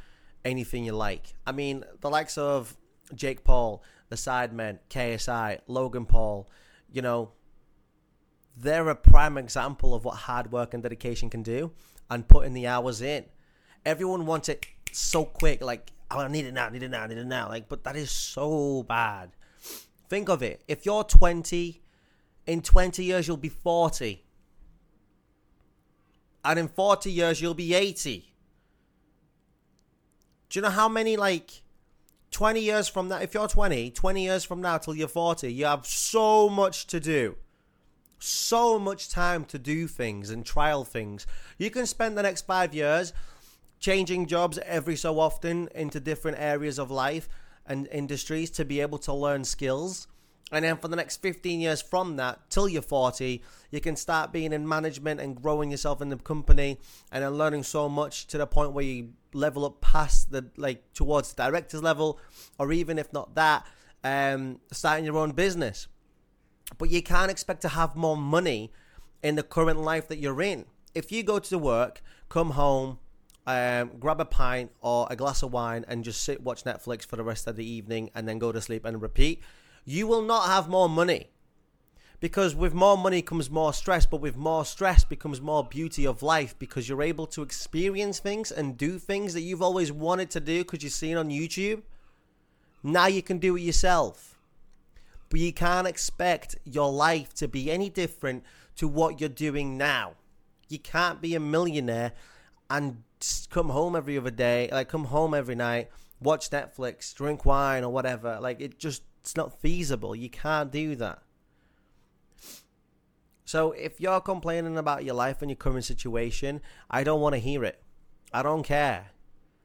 anything 0.44 0.84
you 0.84 0.94
like. 0.94 1.36
I 1.46 1.52
mean, 1.52 1.84
the 2.02 2.10
likes 2.10 2.38
of 2.38 2.76
Jake 3.14 3.44
Paul, 3.44 3.84
the 4.10 4.16
Sidemen, 4.16 4.80
KSI, 4.90 5.60
Logan 5.68 6.06
Paul, 6.06 6.50
you 6.92 7.02
know, 7.02 7.32
they're 8.58 8.90
a 8.90 8.96
prime 8.96 9.38
example 9.38 9.94
of 9.94 10.06
what 10.06 10.16
hard 10.16 10.52
work 10.52 10.74
and 10.74 10.82
dedication 10.82 11.30
can 11.30 11.44
do 11.44 11.72
and 12.10 12.28
putting 12.28 12.54
the 12.54 12.68
hours 12.68 13.02
in. 13.02 13.26
Everyone 13.86 14.26
wants 14.26 14.50
it 14.50 14.66
so 14.92 15.26
quick, 15.26 15.62
like, 15.62 15.92
oh, 16.14 16.20
I 16.20 16.28
need 16.28 16.46
it 16.46 16.54
now, 16.54 16.68
I 16.68 16.70
need 16.70 16.84
it 16.84 16.90
now, 16.90 17.04
I 17.04 17.08
need 17.08 17.18
it 17.18 17.26
now. 17.26 17.50
Like, 17.50 17.70
but 17.70 17.84
that 17.84 17.96
is 17.96 18.12
so 18.12 18.84
bad. 18.84 19.32
Think 20.10 20.30
of 20.30 20.44
it. 20.44 20.64
If 20.68 20.86
you're 20.86 21.04
20, 21.04 21.82
in 22.46 22.62
20 22.62 23.04
years 23.04 23.28
you'll 23.28 23.38
be 23.38 23.50
40. 23.50 24.24
And 26.46 26.60
in 26.60 26.68
40 26.68 27.12
years 27.12 27.42
you'll 27.42 27.54
be 27.54 27.74
80. 27.74 28.34
Do 30.50 30.60
you 30.60 30.62
know 30.62 30.70
how 30.70 30.90
many, 30.90 31.18
like, 31.18 31.64
20 32.32 32.60
years 32.60 32.88
from 32.88 33.08
now, 33.08 33.18
if 33.18 33.34
you're 33.34 33.48
20, 33.48 33.92
20 33.92 34.24
years 34.24 34.44
from 34.44 34.62
now 34.62 34.78
till 34.78 34.96
you're 34.96 35.08
40, 35.08 35.52
you 35.52 35.66
have 35.66 35.86
so 35.86 36.50
much 36.50 36.88
to 36.88 37.00
do 37.00 37.36
so 38.24 38.80
much 38.80 39.10
time 39.10 39.44
to 39.44 39.60
do 39.60 39.86
things 39.86 40.30
and 40.30 40.46
trial 40.46 40.86
things. 40.86 41.28
You 41.58 41.70
can 41.70 41.86
spend 41.86 42.18
the 42.18 42.24
next 42.24 42.46
five 42.46 42.74
years 42.74 43.12
changing 43.84 44.26
jobs 44.28 44.58
every 44.60 44.96
so 44.96 45.20
often 45.20 45.68
into 45.76 46.00
different 46.00 46.38
areas 46.40 46.80
of 46.80 46.90
life 46.90 47.28
and 47.66 47.86
industries 47.92 48.50
to 48.50 48.64
be 48.64 48.80
able 48.80 48.98
to 48.98 49.14
learn 49.14 49.44
skills. 49.44 50.08
And 50.54 50.64
then 50.64 50.78
for 50.78 50.88
the 50.88 50.96
next 50.96 51.18
15 51.18 51.60
years 51.60 51.82
from 51.82 52.16
that 52.16 52.50
till 52.50 52.70
you're 52.70 52.82
40, 52.82 53.44
you 53.72 53.82
can 53.82 53.98
start 53.98 54.32
being 54.32 54.54
in 54.54 54.66
management 54.66 55.20
and 55.20 55.36
growing 55.36 55.70
yourself 55.70 56.02
in 56.02 56.08
the 56.08 56.16
company 56.16 56.80
and 57.12 57.26
then 57.26 57.34
learning 57.34 57.64
so 57.64 57.90
much 57.90 58.28
to 58.28 58.38
the 58.38 58.48
point 58.48 58.72
where 58.72 58.86
you 58.86 59.10
level 59.34 59.66
up 59.66 59.82
past 59.82 60.32
the 60.32 60.46
like 60.56 60.94
towards 60.94 61.34
the 61.34 61.44
director's 61.44 61.84
level 61.84 62.20
or 62.58 62.72
even 62.72 62.98
if 62.98 63.12
not 63.12 63.36
that, 63.36 63.68
um, 64.06 64.62
starting 64.72 65.04
your 65.04 65.18
own 65.18 65.32
business. 65.32 65.88
But 66.78 66.90
you 66.90 67.04
can't 67.04 67.30
expect 67.30 67.62
to 67.64 67.70
have 67.70 67.98
more 67.98 68.16
money 68.16 68.72
in 69.22 69.36
the 69.36 69.44
current 69.44 69.82
life 69.82 70.08
that 70.08 70.20
you're 70.20 70.42
in. 70.42 70.68
If 70.96 71.12
you 71.12 71.22
go 71.24 71.40
to 71.40 71.58
work, 71.58 72.02
come 72.30 72.52
home, 72.52 73.00
um, 73.46 73.92
grab 74.00 74.22
a 74.22 74.26
pint 74.26 74.72
or 74.82 75.08
a 75.10 75.16
glass 75.16 75.44
of 75.44 75.52
wine 75.52 75.84
and 75.88 76.04
just 76.04 76.24
sit 76.24 76.42
watch 76.42 76.64
Netflix 76.64 77.06
for 77.06 77.16
the 77.18 77.24
rest 77.24 77.48
of 77.48 77.56
the 77.56 77.66
evening 77.66 78.10
and 78.16 78.28
then 78.28 78.40
go 78.40 78.52
to 78.52 78.62
sleep 78.62 78.86
and 78.86 79.02
repeat, 79.02 79.42
you 79.86 80.08
will 80.08 80.22
not 80.22 80.48
have 80.48 80.70
more 80.70 80.88
money. 80.88 81.30
Because 82.22 82.56
with 82.56 82.74
more 82.74 82.98
money 82.98 83.22
comes 83.22 83.50
more 83.50 83.74
stress, 83.74 84.06
but 84.06 84.22
with 84.22 84.38
more 84.38 84.64
stress 84.64 85.04
becomes 85.04 85.42
more 85.42 85.66
beauty 85.66 86.08
of 86.08 86.24
life 86.24 86.58
because 86.58 86.88
you're 86.88 87.02
able 87.02 87.28
to 87.28 87.42
experience 87.42 88.20
things 88.20 88.50
and 88.50 88.78
do 88.78 88.98
things 88.98 89.34
that 89.34 89.42
you've 89.42 89.62
always 89.62 89.92
wanted 89.92 90.30
to 90.32 90.40
do 90.40 90.64
because 90.64 90.84
you've 90.84 90.94
seen 90.94 91.18
on 91.18 91.30
YouTube. 91.30 91.82
Now 92.82 93.08
you 93.08 93.22
can 93.22 93.40
do 93.40 93.58
it 93.58 93.62
yourself. 93.62 94.38
But 95.28 95.42
you 95.42 95.52
can't 95.52 95.88
expect 95.88 96.56
your 96.64 96.94
life 96.94 97.34
to 97.36 97.50
be 97.50 97.70
any 97.70 97.90
different 97.90 98.46
to 98.78 98.88
what 98.88 99.20
you're 99.20 99.30
doing 99.30 99.78
now. 99.78 100.14
You 100.70 100.80
can't 100.80 101.22
be 101.22 101.36
a 101.36 101.42
millionaire 101.42 102.14
and 102.70 103.04
come 103.50 103.70
home 103.70 103.96
every 103.96 104.18
other 104.18 104.32
day, 104.32 104.70
like 104.72 104.90
come 104.90 105.06
home 105.06 105.34
every 105.34 105.56
night, 105.56 105.90
watch 106.20 106.50
Netflix, 106.50 107.14
drink 107.14 107.46
wine 107.46 107.84
or 107.84 107.92
whatever. 107.92 108.40
Like 108.42 108.60
it 108.62 108.80
just 108.80 109.04
it's 109.22 109.38
not 109.38 109.60
feasible. 109.62 110.16
You 110.16 110.30
can't 110.30 110.72
do 110.72 110.96
that. 110.96 111.20
So 113.46 113.72
if 113.72 114.02
you're 114.02 114.22
complaining 114.22 114.78
about 114.78 115.06
your 115.06 115.16
life 115.16 115.42
and 115.42 115.52
your 115.52 115.58
current 115.58 115.86
situation, 115.86 116.62
I 116.90 117.04
don't 117.04 117.22
want 117.22 117.34
to 117.34 117.40
hear 117.40 117.64
it. 117.64 117.82
I 118.34 118.42
don't 118.42 118.64
care. 118.64 119.12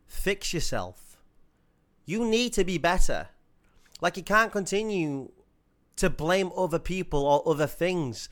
Fix 0.06 0.52
yourself. 0.52 1.16
You 2.04 2.24
need 2.24 2.52
to 2.54 2.64
be 2.64 2.78
better. 2.78 3.28
Like 4.00 4.16
you 4.16 4.22
can't 4.22 4.52
continue 4.52 5.32
to 5.96 6.08
blame 6.08 6.50
other 6.56 6.78
people 6.78 7.26
or 7.26 7.42
other 7.48 7.66
things. 7.66 8.28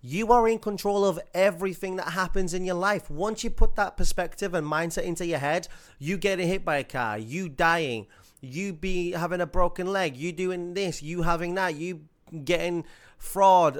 You 0.00 0.32
are 0.32 0.48
in 0.48 0.58
control 0.58 1.04
of 1.04 1.18
everything 1.34 1.96
that 1.96 2.10
happens 2.10 2.54
in 2.54 2.64
your 2.64 2.76
life. 2.76 3.10
Once 3.10 3.44
you 3.44 3.50
put 3.50 3.76
that 3.76 3.96
perspective 3.96 4.54
and 4.54 4.66
mindset 4.66 5.04
into 5.04 5.26
your 5.26 5.38
head, 5.38 5.68
you 5.98 6.16
getting 6.16 6.48
hit 6.48 6.64
by 6.64 6.76
a 6.76 6.84
car, 6.84 7.18
you 7.18 7.48
dying, 7.48 8.06
you 8.40 8.72
be 8.72 9.12
having 9.12 9.40
a 9.40 9.46
broken 9.46 9.86
leg, 9.86 10.16
you 10.16 10.32
doing 10.32 10.74
this, 10.74 11.02
you 11.02 11.22
having 11.22 11.54
that, 11.54 11.74
you 11.74 12.02
getting 12.44 12.84
fraud, 13.16 13.78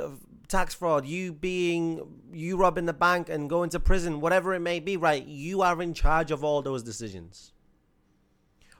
tax 0.48 0.74
fraud, 0.74 1.06
you 1.06 1.32
being 1.32 2.20
you 2.32 2.56
robbing 2.56 2.86
the 2.86 2.92
bank 2.92 3.28
and 3.28 3.48
going 3.48 3.70
to 3.70 3.80
prison, 3.80 4.20
whatever 4.20 4.54
it 4.54 4.60
may 4.60 4.80
be, 4.80 4.96
right? 4.96 5.24
You 5.24 5.62
are 5.62 5.80
in 5.82 5.94
charge 5.94 6.30
of 6.30 6.42
all 6.42 6.62
those 6.62 6.82
decisions. 6.82 7.52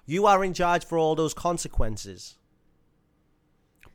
You 0.07 0.27
are 0.27 0.43
in 0.43 0.55
charge 0.55 0.87
for 0.87 0.97
all 0.97 1.15
those 1.15 1.35
consequences 1.35 2.38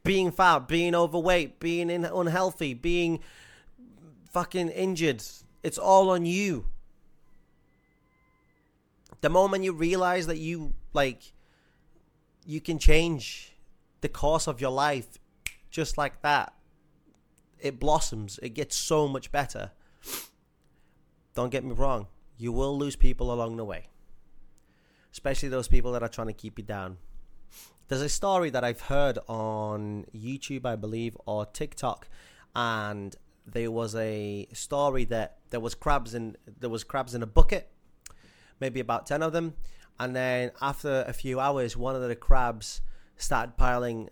being 0.03 0.31
fat, 0.31 0.67
being 0.67 0.93
overweight, 0.93 1.59
being 1.59 1.89
in, 1.89 2.05
unhealthy, 2.05 2.73
being 2.73 3.19
fucking 4.29 4.69
injured. 4.69 5.23
It's 5.63 5.77
all 5.77 6.09
on 6.09 6.25
you. 6.25 6.65
The 9.21 9.29
moment 9.29 9.63
you 9.63 9.71
realize 9.71 10.27
that 10.27 10.37
you 10.37 10.73
like 10.93 11.31
you 12.45 12.59
can 12.59 12.77
change 12.77 13.53
the 14.01 14.09
course 14.09 14.47
of 14.47 14.59
your 14.59 14.71
life 14.71 15.07
just 15.71 15.97
like 15.97 16.21
that, 16.21 16.53
it 17.59 17.79
blossoms. 17.79 18.37
It 18.43 18.49
gets 18.49 18.75
so 18.75 19.07
much 19.07 19.31
better. 19.31 19.71
Don't 21.33 21.49
get 21.49 21.63
me 21.63 21.71
wrong, 21.71 22.07
you 22.37 22.51
will 22.51 22.77
lose 22.77 22.97
people 22.97 23.31
along 23.33 23.55
the 23.55 23.65
way. 23.65 23.85
Especially 25.13 25.47
those 25.47 25.69
people 25.69 25.93
that 25.93 26.03
are 26.03 26.09
trying 26.09 26.27
to 26.27 26.33
keep 26.33 26.59
you 26.59 26.65
down. 26.65 26.97
There's 27.93 28.01
a 28.01 28.09
story 28.09 28.49
that 28.49 28.63
I've 28.63 28.81
heard 28.81 29.19
on 29.27 30.07
YouTube, 30.15 30.65
I 30.65 30.75
believe, 30.75 31.15
or 31.27 31.45
TikTok, 31.45 32.07
and 32.55 33.15
there 33.45 33.69
was 33.69 33.93
a 33.93 34.47
story 34.51 35.05
that 35.05 35.37
there 35.51 35.59
was 35.59 35.75
crabs 35.75 36.15
in 36.15 36.35
there 36.59 36.71
was 36.71 36.83
crabs 36.83 37.13
in 37.13 37.21
a 37.21 37.27
bucket, 37.27 37.69
maybe 38.59 38.79
about 38.79 39.05
ten 39.05 39.21
of 39.21 39.31
them, 39.31 39.53
and 39.99 40.15
then 40.15 40.49
after 40.59 41.05
a 41.07 41.13
few 41.13 41.39
hours, 41.39 41.77
one 41.77 41.95
of 41.95 42.01
the 42.01 42.15
crabs 42.15 42.81
started 43.15 43.57
piling 43.57 44.09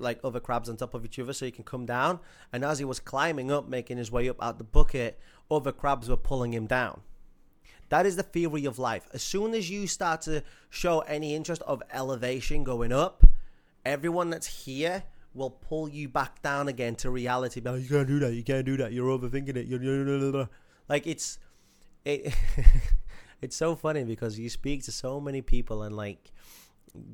like 0.00 0.18
other 0.24 0.40
crabs 0.40 0.68
on 0.68 0.76
top 0.76 0.92
of 0.92 1.04
each 1.04 1.20
other 1.20 1.32
so 1.32 1.44
he 1.46 1.52
can 1.52 1.62
come 1.62 1.86
down. 1.86 2.18
And 2.52 2.64
as 2.64 2.80
he 2.80 2.84
was 2.84 2.98
climbing 2.98 3.52
up, 3.52 3.68
making 3.68 3.98
his 3.98 4.10
way 4.10 4.28
up 4.28 4.42
out 4.42 4.58
the 4.58 4.64
bucket, 4.64 5.20
other 5.48 5.70
crabs 5.70 6.08
were 6.08 6.16
pulling 6.16 6.52
him 6.52 6.66
down. 6.66 7.02
That 7.88 8.06
is 8.06 8.16
the 8.16 8.22
theory 8.22 8.64
of 8.64 8.78
life. 8.78 9.08
As 9.12 9.22
soon 9.22 9.54
as 9.54 9.70
you 9.70 9.86
start 9.86 10.22
to 10.22 10.42
show 10.70 11.00
any 11.00 11.34
interest 11.34 11.62
of 11.62 11.82
elevation 11.92 12.64
going 12.64 12.92
up, 12.92 13.24
everyone 13.84 14.30
that's 14.30 14.64
here 14.64 15.04
will 15.34 15.50
pull 15.50 15.88
you 15.88 16.08
back 16.08 16.42
down 16.42 16.68
again 16.68 16.96
to 16.96 17.10
reality. 17.10 17.60
No, 17.62 17.74
you 17.74 17.88
can't 17.88 18.08
do 18.08 18.18
that. 18.20 18.32
You 18.32 18.42
can't 18.42 18.64
do 18.64 18.76
that. 18.78 18.92
You're 18.92 19.16
overthinking 19.16 19.56
it. 19.56 19.66
You're 19.66 20.48
like 20.88 21.06
it's 21.06 21.38
it. 22.04 22.34
it's 23.42 23.56
so 23.56 23.76
funny 23.76 24.04
because 24.04 24.38
you 24.38 24.48
speak 24.48 24.84
to 24.84 24.92
so 24.92 25.20
many 25.20 25.42
people 25.42 25.82
and 25.82 25.96
like 25.96 26.32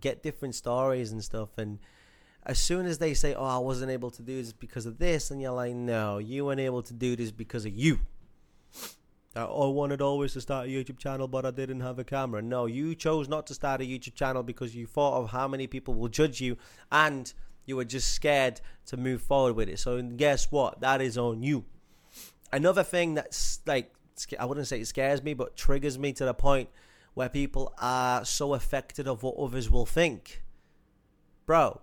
get 0.01 0.23
different 0.23 0.55
stories 0.55 1.13
and 1.13 1.23
stuff 1.23 1.51
and 1.59 1.79
as 2.45 2.59
soon 2.59 2.87
as 2.87 2.99
they 2.99 3.15
say 3.15 3.35
oh 3.35 3.45
i 3.45 3.59
wasn't 3.59 3.91
able 3.91 4.11
to 4.11 4.23
do 4.23 4.41
this 4.41 4.53
because 4.53 4.87
of 4.87 4.99
this 4.99 5.31
and 5.31 5.43
you're 5.43 5.53
like 5.53 5.75
no 5.75 6.19
you 6.19 6.45
weren't 6.45 6.61
able 6.61 6.83
to 6.83 6.95
do 6.95 7.17
this 7.17 7.33
because 7.33 7.67
of 7.67 7.73
you 7.75 7.99
I 9.35 9.47
wanted 9.47 10.03
always 10.03 10.35
to 10.35 10.43
start 10.43 10.67
a 10.67 10.71
YouTube 10.71 10.99
channel, 10.99 11.27
but 11.27 11.47
I 11.47 11.51
didn't 11.51 11.81
have 11.81 11.99
a 11.99 12.05
camera. 12.05 12.43
No, 12.43 12.67
you 12.67 12.95
chose 12.95 13.29
not 13.29 13.47
to 13.47 13.55
start 13.55 13.81
a 13.81 13.85
YouTube 13.85 14.15
channel 14.15 14.43
because 14.43 14.77
you 14.77 14.87
thought 14.87 15.19
of 15.23 15.31
how 15.31 15.49
many 15.49 15.67
people 15.67 15.95
will 15.95 16.09
judge 16.09 16.41
you 16.41 16.59
and 16.91 17.33
you 17.65 17.77
were 17.77 17.85
just 17.85 18.15
scared 18.15 18.61
to 18.87 18.99
move 18.99 19.23
forward 19.23 19.55
with 19.55 19.71
it. 19.71 19.79
So, 19.79 20.03
guess 20.03 20.53
what? 20.53 20.81
That 20.83 21.01
is 21.01 21.17
on 21.17 21.43
you. 21.43 21.65
Another 22.53 22.83
thing 22.83 23.15
that's 23.15 23.61
like, 23.65 23.95
I 24.39 24.45
wouldn't 24.45 24.67
say 24.67 24.81
it 24.81 24.87
scares 24.87 25.23
me, 25.23 25.33
but 25.33 25.57
triggers 25.57 25.99
me 25.99 26.13
to 26.15 26.27
the 26.27 26.35
point 26.35 26.69
where 27.15 27.31
people 27.31 27.73
are 27.79 28.27
so 28.27 28.53
affected 28.53 29.09
of 29.09 29.23
what 29.23 29.37
others 29.39 29.71
will 29.71 29.87
think. 29.87 30.43
Bro, 31.47 31.81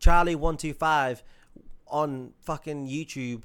Charlie125 0.00 1.22
on 1.86 2.32
fucking 2.40 2.88
YouTube, 2.88 3.44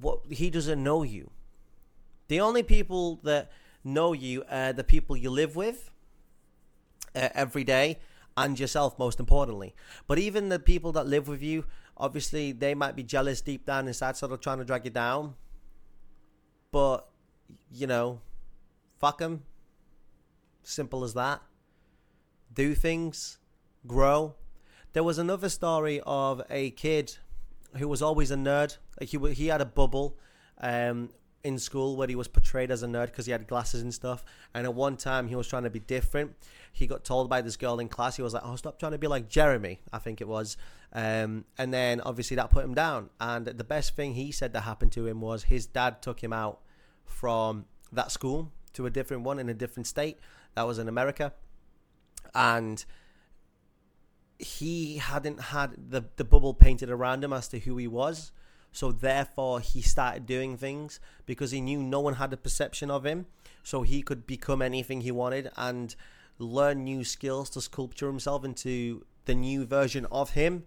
what 0.00 0.20
he 0.28 0.50
doesn't 0.50 0.82
know 0.82 1.02
you 1.02 1.30
the 2.30 2.40
only 2.40 2.62
people 2.62 3.20
that 3.24 3.50
know 3.84 4.12
you 4.12 4.44
are 4.50 4.72
the 4.72 4.84
people 4.84 5.16
you 5.16 5.30
live 5.30 5.54
with 5.56 5.90
uh, 7.14 7.28
every 7.34 7.64
day 7.64 7.98
and 8.36 8.58
yourself, 8.58 8.98
most 8.98 9.20
importantly. 9.20 9.74
But 10.06 10.18
even 10.18 10.48
the 10.48 10.58
people 10.58 10.92
that 10.92 11.06
live 11.06 11.28
with 11.28 11.42
you 11.42 11.64
obviously 12.00 12.50
they 12.50 12.74
might 12.74 12.96
be 12.96 13.02
jealous 13.02 13.40
deep 13.40 13.66
down 13.66 13.86
inside, 13.86 14.16
sort 14.16 14.32
of 14.32 14.40
trying 14.40 14.58
to 14.58 14.64
drag 14.64 14.84
you 14.84 14.90
down. 14.90 15.34
But 16.72 17.06
you 17.72 17.86
know, 17.86 18.20
fuck 18.98 19.18
them. 19.18 19.42
Simple 20.62 21.04
as 21.04 21.14
that. 21.14 21.42
Do 22.52 22.74
things, 22.74 23.38
grow. 23.86 24.34
There 24.92 25.04
was 25.04 25.18
another 25.18 25.48
story 25.48 26.00
of 26.04 26.42
a 26.50 26.70
kid 26.70 27.16
who 27.76 27.86
was 27.86 28.02
always 28.02 28.30
a 28.30 28.36
nerd. 28.36 28.78
Like 28.98 29.10
he 29.10 29.18
he 29.34 29.46
had 29.48 29.60
a 29.60 29.66
bubble 29.66 30.16
um, 30.60 31.10
in 31.42 31.58
school 31.58 31.96
where 31.96 32.08
he 32.08 32.14
was 32.14 32.28
portrayed 32.28 32.70
as 32.70 32.82
a 32.82 32.86
nerd 32.86 33.06
because 33.06 33.26
he 33.26 33.32
had 33.32 33.46
glasses 33.46 33.82
and 33.82 33.94
stuff. 33.94 34.24
And 34.54 34.66
at 34.66 34.74
one 34.74 34.96
time 34.96 35.28
he 35.28 35.36
was 35.36 35.48
trying 35.48 35.64
to 35.64 35.70
be 35.70 35.80
different. 35.80 36.34
He 36.72 36.86
got 36.86 37.04
told 37.04 37.30
by 37.30 37.40
this 37.40 37.56
girl 37.56 37.78
in 37.78 37.88
class, 37.88 38.16
he 38.16 38.22
was 38.22 38.34
like, 38.34 38.42
"Oh, 38.44 38.56
stop 38.56 38.78
trying 38.78 38.92
to 38.92 38.98
be 38.98 39.06
like 39.06 39.28
Jeremy." 39.28 39.80
I 39.92 39.98
think 39.98 40.20
it 40.20 40.28
was. 40.28 40.56
Um, 40.92 41.44
and 41.56 41.72
then 41.72 42.00
obviously 42.00 42.34
that 42.36 42.50
put 42.50 42.64
him 42.64 42.74
down. 42.74 43.10
And 43.20 43.46
the 43.46 43.64
best 43.64 43.94
thing 43.96 44.14
he 44.14 44.32
said 44.32 44.52
that 44.52 44.62
happened 44.62 44.92
to 44.92 45.06
him 45.06 45.20
was 45.20 45.44
his 45.44 45.66
dad 45.66 46.02
took 46.02 46.22
him 46.22 46.32
out 46.32 46.60
from 47.04 47.66
that 47.92 48.10
school 48.12 48.52
to 48.74 48.86
a 48.86 48.90
different 48.90 49.22
one 49.22 49.38
in 49.38 49.48
a 49.48 49.54
different 49.54 49.86
state. 49.86 50.18
That 50.54 50.66
was 50.66 50.78
in 50.78 50.88
America, 50.88 51.32
and 52.34 52.84
he 54.38 54.96
hadn't 54.96 55.40
had 55.40 55.90
the 55.90 56.04
the 56.16 56.24
bubble 56.24 56.54
painted 56.54 56.90
around 56.90 57.24
him 57.24 57.32
as 57.32 57.48
to 57.48 57.58
who 57.58 57.76
he 57.76 57.86
was. 57.86 58.32
So 58.72 58.92
therefore, 58.92 59.60
he 59.60 59.82
started 59.82 60.26
doing 60.26 60.56
things 60.56 61.00
because 61.26 61.50
he 61.50 61.60
knew 61.60 61.82
no 61.82 62.00
one 62.00 62.14
had 62.14 62.32
a 62.32 62.36
perception 62.36 62.90
of 62.90 63.04
him. 63.04 63.26
So 63.62 63.82
he 63.82 64.02
could 64.02 64.26
become 64.26 64.62
anything 64.62 65.00
he 65.00 65.10
wanted 65.10 65.50
and 65.56 65.94
learn 66.38 66.84
new 66.84 67.04
skills 67.04 67.50
to 67.50 67.60
sculpture 67.60 68.06
himself 68.06 68.44
into 68.44 69.04
the 69.26 69.34
new 69.34 69.66
version 69.66 70.06
of 70.10 70.30
him. 70.30 70.64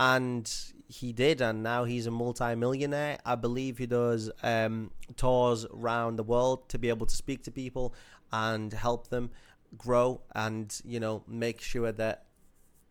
And 0.00 0.52
he 0.88 1.12
did, 1.12 1.40
and 1.40 1.62
now 1.62 1.84
he's 1.84 2.06
a 2.06 2.10
multi-millionaire. 2.10 3.18
I 3.24 3.36
believe 3.36 3.78
he 3.78 3.86
does 3.86 4.30
um, 4.42 4.90
tours 5.16 5.66
around 5.66 6.16
the 6.16 6.24
world 6.24 6.68
to 6.70 6.78
be 6.78 6.88
able 6.88 7.06
to 7.06 7.14
speak 7.14 7.44
to 7.44 7.50
people 7.50 7.94
and 8.32 8.72
help 8.72 9.08
them 9.08 9.30
grow, 9.78 10.20
and 10.34 10.80
you 10.84 10.98
know 10.98 11.22
make 11.28 11.60
sure 11.60 11.92
that 11.92 12.26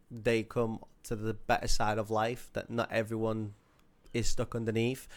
they 0.10 0.44
come 0.44 0.80
to 1.04 1.16
the 1.16 1.34
better 1.34 1.68
side 1.68 1.98
of 1.98 2.10
life. 2.10 2.50
That 2.54 2.70
not 2.70 2.90
everyone 2.92 3.54
is 4.14 4.28
stuck 4.28 4.56
underneath. 4.56 5.08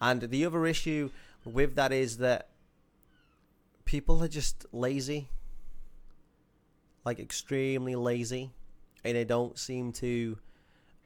And 0.00 0.22
the 0.22 0.44
other 0.44 0.66
issue 0.66 1.10
with 1.44 1.74
that 1.76 1.92
is 1.92 2.18
that 2.18 2.48
people 3.84 4.22
are 4.22 4.28
just 4.28 4.66
lazy, 4.72 5.28
like 7.04 7.18
extremely 7.18 7.94
lazy, 7.96 8.50
and 9.04 9.16
they 9.16 9.24
don't 9.24 9.58
seem 9.58 9.92
to 9.92 10.38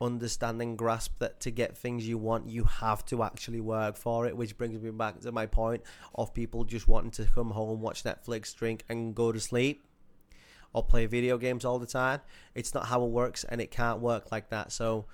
understand 0.00 0.60
and 0.60 0.76
grasp 0.76 1.18
that 1.18 1.40
to 1.40 1.50
get 1.50 1.76
things 1.76 2.06
you 2.06 2.18
want, 2.18 2.48
you 2.48 2.64
have 2.64 3.04
to 3.06 3.22
actually 3.22 3.60
work 3.60 3.96
for 3.96 4.26
it. 4.26 4.36
Which 4.36 4.56
brings 4.58 4.80
me 4.80 4.90
back 4.90 5.20
to 5.20 5.32
my 5.32 5.46
point 5.46 5.82
of 6.14 6.34
people 6.34 6.64
just 6.64 6.88
wanting 6.88 7.12
to 7.12 7.24
come 7.24 7.50
home, 7.50 7.80
watch 7.80 8.04
Netflix, 8.04 8.54
drink, 8.54 8.84
and 8.88 9.14
go 9.14 9.32
to 9.32 9.40
sleep. 9.40 9.82
Or 10.72 10.82
play 10.82 11.06
video 11.06 11.38
games 11.38 11.64
all 11.64 11.78
the 11.78 11.86
time. 11.86 12.20
It's 12.56 12.74
not 12.74 12.86
how 12.86 13.04
it 13.04 13.10
works, 13.10 13.44
and 13.44 13.60
it 13.60 13.70
can't 13.70 14.00
work 14.00 14.32
like 14.32 14.48
that. 14.50 14.72
So, 14.72 15.04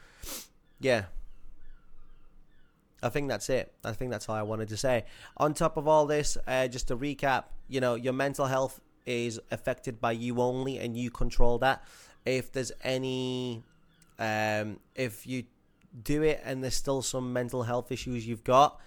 yeah, 0.81 1.05
I 3.03 3.09
think 3.09 3.29
that's 3.29 3.49
it. 3.49 3.73
I 3.85 3.93
think 3.93 4.11
that's 4.11 4.29
all 4.29 4.37
I 4.37 4.43
wanted 4.43 4.69
to 4.69 4.77
say. 4.77 5.05
On 5.37 5.55
top 5.55 5.77
of 5.77 5.89
all 5.89 6.07
this, 6.07 6.37
uh, 6.47 6.69
just 6.69 6.89
to 6.89 6.97
recap, 6.97 7.45
you 7.69 7.81
know, 7.81 7.95
your 7.95 8.13
mental 8.13 8.47
health 8.47 8.81
is 9.07 9.41
affected 9.51 10.01
by 10.01 10.13
you 10.13 10.41
only, 10.41 10.79
and 10.79 10.97
you 10.97 11.11
control 11.11 11.59
that. 11.59 11.83
If 12.27 12.53
there's 12.53 12.73
any, 12.85 13.63
um, 14.19 14.79
if 14.95 15.27
you 15.27 15.45
do 16.03 16.23
it 16.23 16.41
and 16.45 16.63
there's 16.63 16.77
still 16.77 17.03
some 17.03 17.33
mental 17.33 17.63
health 17.63 17.91
issues 17.91 18.27
you've 18.27 18.45
got, 18.45 18.79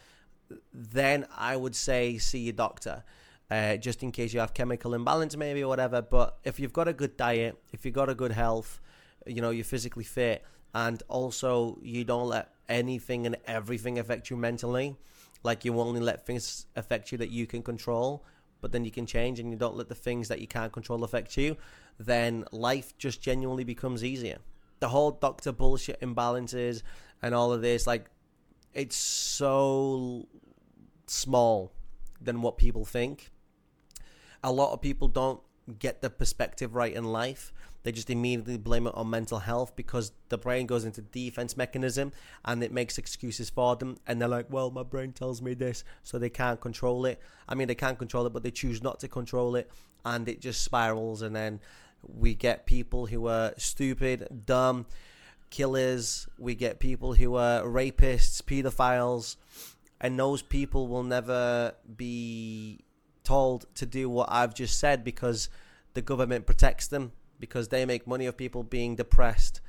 then 0.72 1.26
I 1.36 1.56
would 1.56 1.76
say 1.76 2.18
see 2.18 2.40
your 2.40 2.54
doctor. 2.54 3.04
Uh, 3.52 3.78
just 3.78 4.02
in 4.02 4.12
case 4.12 4.34
you 4.34 4.40
have 4.40 4.54
chemical 4.54 4.94
imbalance, 4.94 5.36
maybe 5.36 5.64
or 5.64 5.68
whatever. 5.68 6.02
But 6.02 6.38
if 6.44 6.60
you've 6.60 6.74
got 6.74 6.88
a 6.88 6.94
good 6.94 7.18
diet, 7.18 7.62
if 7.72 7.86
you've 7.86 7.94
got 7.94 8.10
a 8.10 8.16
good 8.16 8.32
health, 8.32 8.80
you 9.28 9.42
know, 9.42 9.50
you're 9.50 9.66
physically 9.66 10.04
fit, 10.04 10.44
and 10.74 11.04
also 11.08 11.78
you 11.82 12.04
don't 12.04 12.30
let 12.30 12.53
anything 12.74 13.26
and 13.28 13.38
everything 13.46 14.00
affect 14.00 14.30
you 14.30 14.36
mentally. 14.36 14.98
Like 15.44 15.64
you 15.64 15.80
only 15.80 16.02
let 16.02 16.26
things 16.26 16.66
affect 16.76 17.12
you 17.12 17.18
that 17.20 17.30
you 17.30 17.46
can 17.46 17.62
control, 17.62 18.26
but 18.62 18.72
then 18.72 18.84
you 18.84 18.92
can 18.92 19.06
change 19.06 19.40
and 19.40 19.52
you 19.52 19.58
don't 19.58 19.76
let 19.76 19.90
the 19.90 19.96
things 19.96 20.28
that 20.30 20.40
you 20.42 20.48
can't 20.48 20.74
control 20.74 21.04
affect 21.04 21.38
you, 21.38 21.56
then 22.00 22.46
life 22.52 22.98
just 22.98 23.22
genuinely 23.22 23.64
becomes 23.64 24.04
easier. 24.04 24.38
The 24.80 24.90
whole 24.90 25.12
doctor 25.12 25.52
bullshit 25.52 26.02
imbalances 26.02 26.82
and 27.22 27.36
all 27.36 27.54
of 27.54 27.62
this, 27.62 27.86
like, 27.86 28.10
it's 28.74 28.96
so 28.96 30.28
small 31.08 31.72
than 32.20 32.42
what 32.42 32.58
people 32.58 32.86
think. 32.86 33.30
A 34.44 34.52
lot 34.52 34.74
of 34.74 34.82
people 34.82 35.08
don't 35.08 35.42
get 35.80 36.02
the 36.02 36.10
perspective 36.10 36.76
right 36.76 36.94
in 36.94 37.06
life 37.06 37.54
they 37.84 37.92
just 37.92 38.10
immediately 38.10 38.58
blame 38.58 38.88
it 38.88 38.96
on 38.96 39.10
mental 39.10 39.40
health 39.40 39.76
because 39.76 40.14
the 40.30 40.38
brain 40.38 40.66
goes 40.66 40.86
into 40.86 41.02
defense 41.02 41.56
mechanism 41.58 42.14
and 42.46 42.64
it 42.64 42.72
makes 42.72 42.98
excuses 42.98 43.50
for 43.50 43.76
them. 43.76 43.98
And 44.08 44.22
they're 44.22 44.30
like, 44.30 44.48
well, 44.50 44.72
my 44.72 44.84
brain 44.84 45.12
tells 45.12 45.42
me 45.42 45.54
this, 45.54 45.84
so 46.02 46.18
they 46.18 46.30
can't 46.30 46.62
control 46.62 47.06
it. 47.06 47.20
I 47.48 47.56
mean, 47.56 47.68
they 47.68 47.76
can't 47.76 48.00
control 48.00 48.26
it, 48.26 48.32
but 48.32 48.44
they 48.44 48.52
choose 48.52 48.82
not 48.82 49.02
to 49.02 49.10
control 49.10 49.56
it. 49.56 49.70
And 50.06 50.28
it 50.30 50.40
just 50.40 50.64
spirals. 50.64 51.22
And 51.22 51.36
then 51.36 51.60
we 52.02 52.34
get 52.34 52.66
people 52.66 53.06
who 53.06 53.28
are 53.28 53.54
stupid, 53.58 54.44
dumb, 54.46 54.86
killers. 55.50 56.28
We 56.38 56.56
get 56.56 56.80
people 56.80 57.14
who 57.14 57.36
are 57.36 57.64
rapists, 57.64 58.42
pedophiles. 58.42 59.36
And 60.00 60.18
those 60.18 60.42
people 60.42 60.88
will 60.88 61.04
never 61.04 61.74
be 61.98 62.80
told 63.24 63.66
to 63.76 63.86
do 63.86 64.10
what 64.10 64.30
I've 64.32 64.54
just 64.54 64.80
said 64.80 65.04
because 65.04 65.50
the 65.94 66.02
government 66.02 66.46
protects 66.46 66.88
them 66.88 67.12
because 67.40 67.70
they 67.70 67.86
make 67.86 68.08
money 68.08 68.26
of 68.26 68.38
people 68.38 68.64
being 68.64 68.96
depressed, 68.96 69.62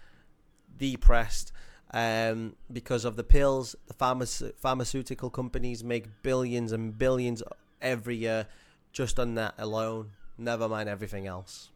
depressed, 0.78 1.52
um, 1.92 2.56
because 2.72 3.04
of 3.04 3.16
the 3.16 3.24
pills. 3.24 3.74
The 3.86 3.94
pharma- 3.94 4.52
pharmaceutical 4.56 5.30
companies 5.30 5.82
make 5.82 6.22
billions 6.22 6.72
and 6.72 6.96
billions 6.96 7.42
every 7.80 8.16
year 8.16 8.46
just 8.92 9.18
on 9.18 9.34
that 9.34 9.54
alone. 9.58 10.10
Never 10.38 10.68
mind 10.68 10.88
everything 10.88 11.26
else. 11.26 11.70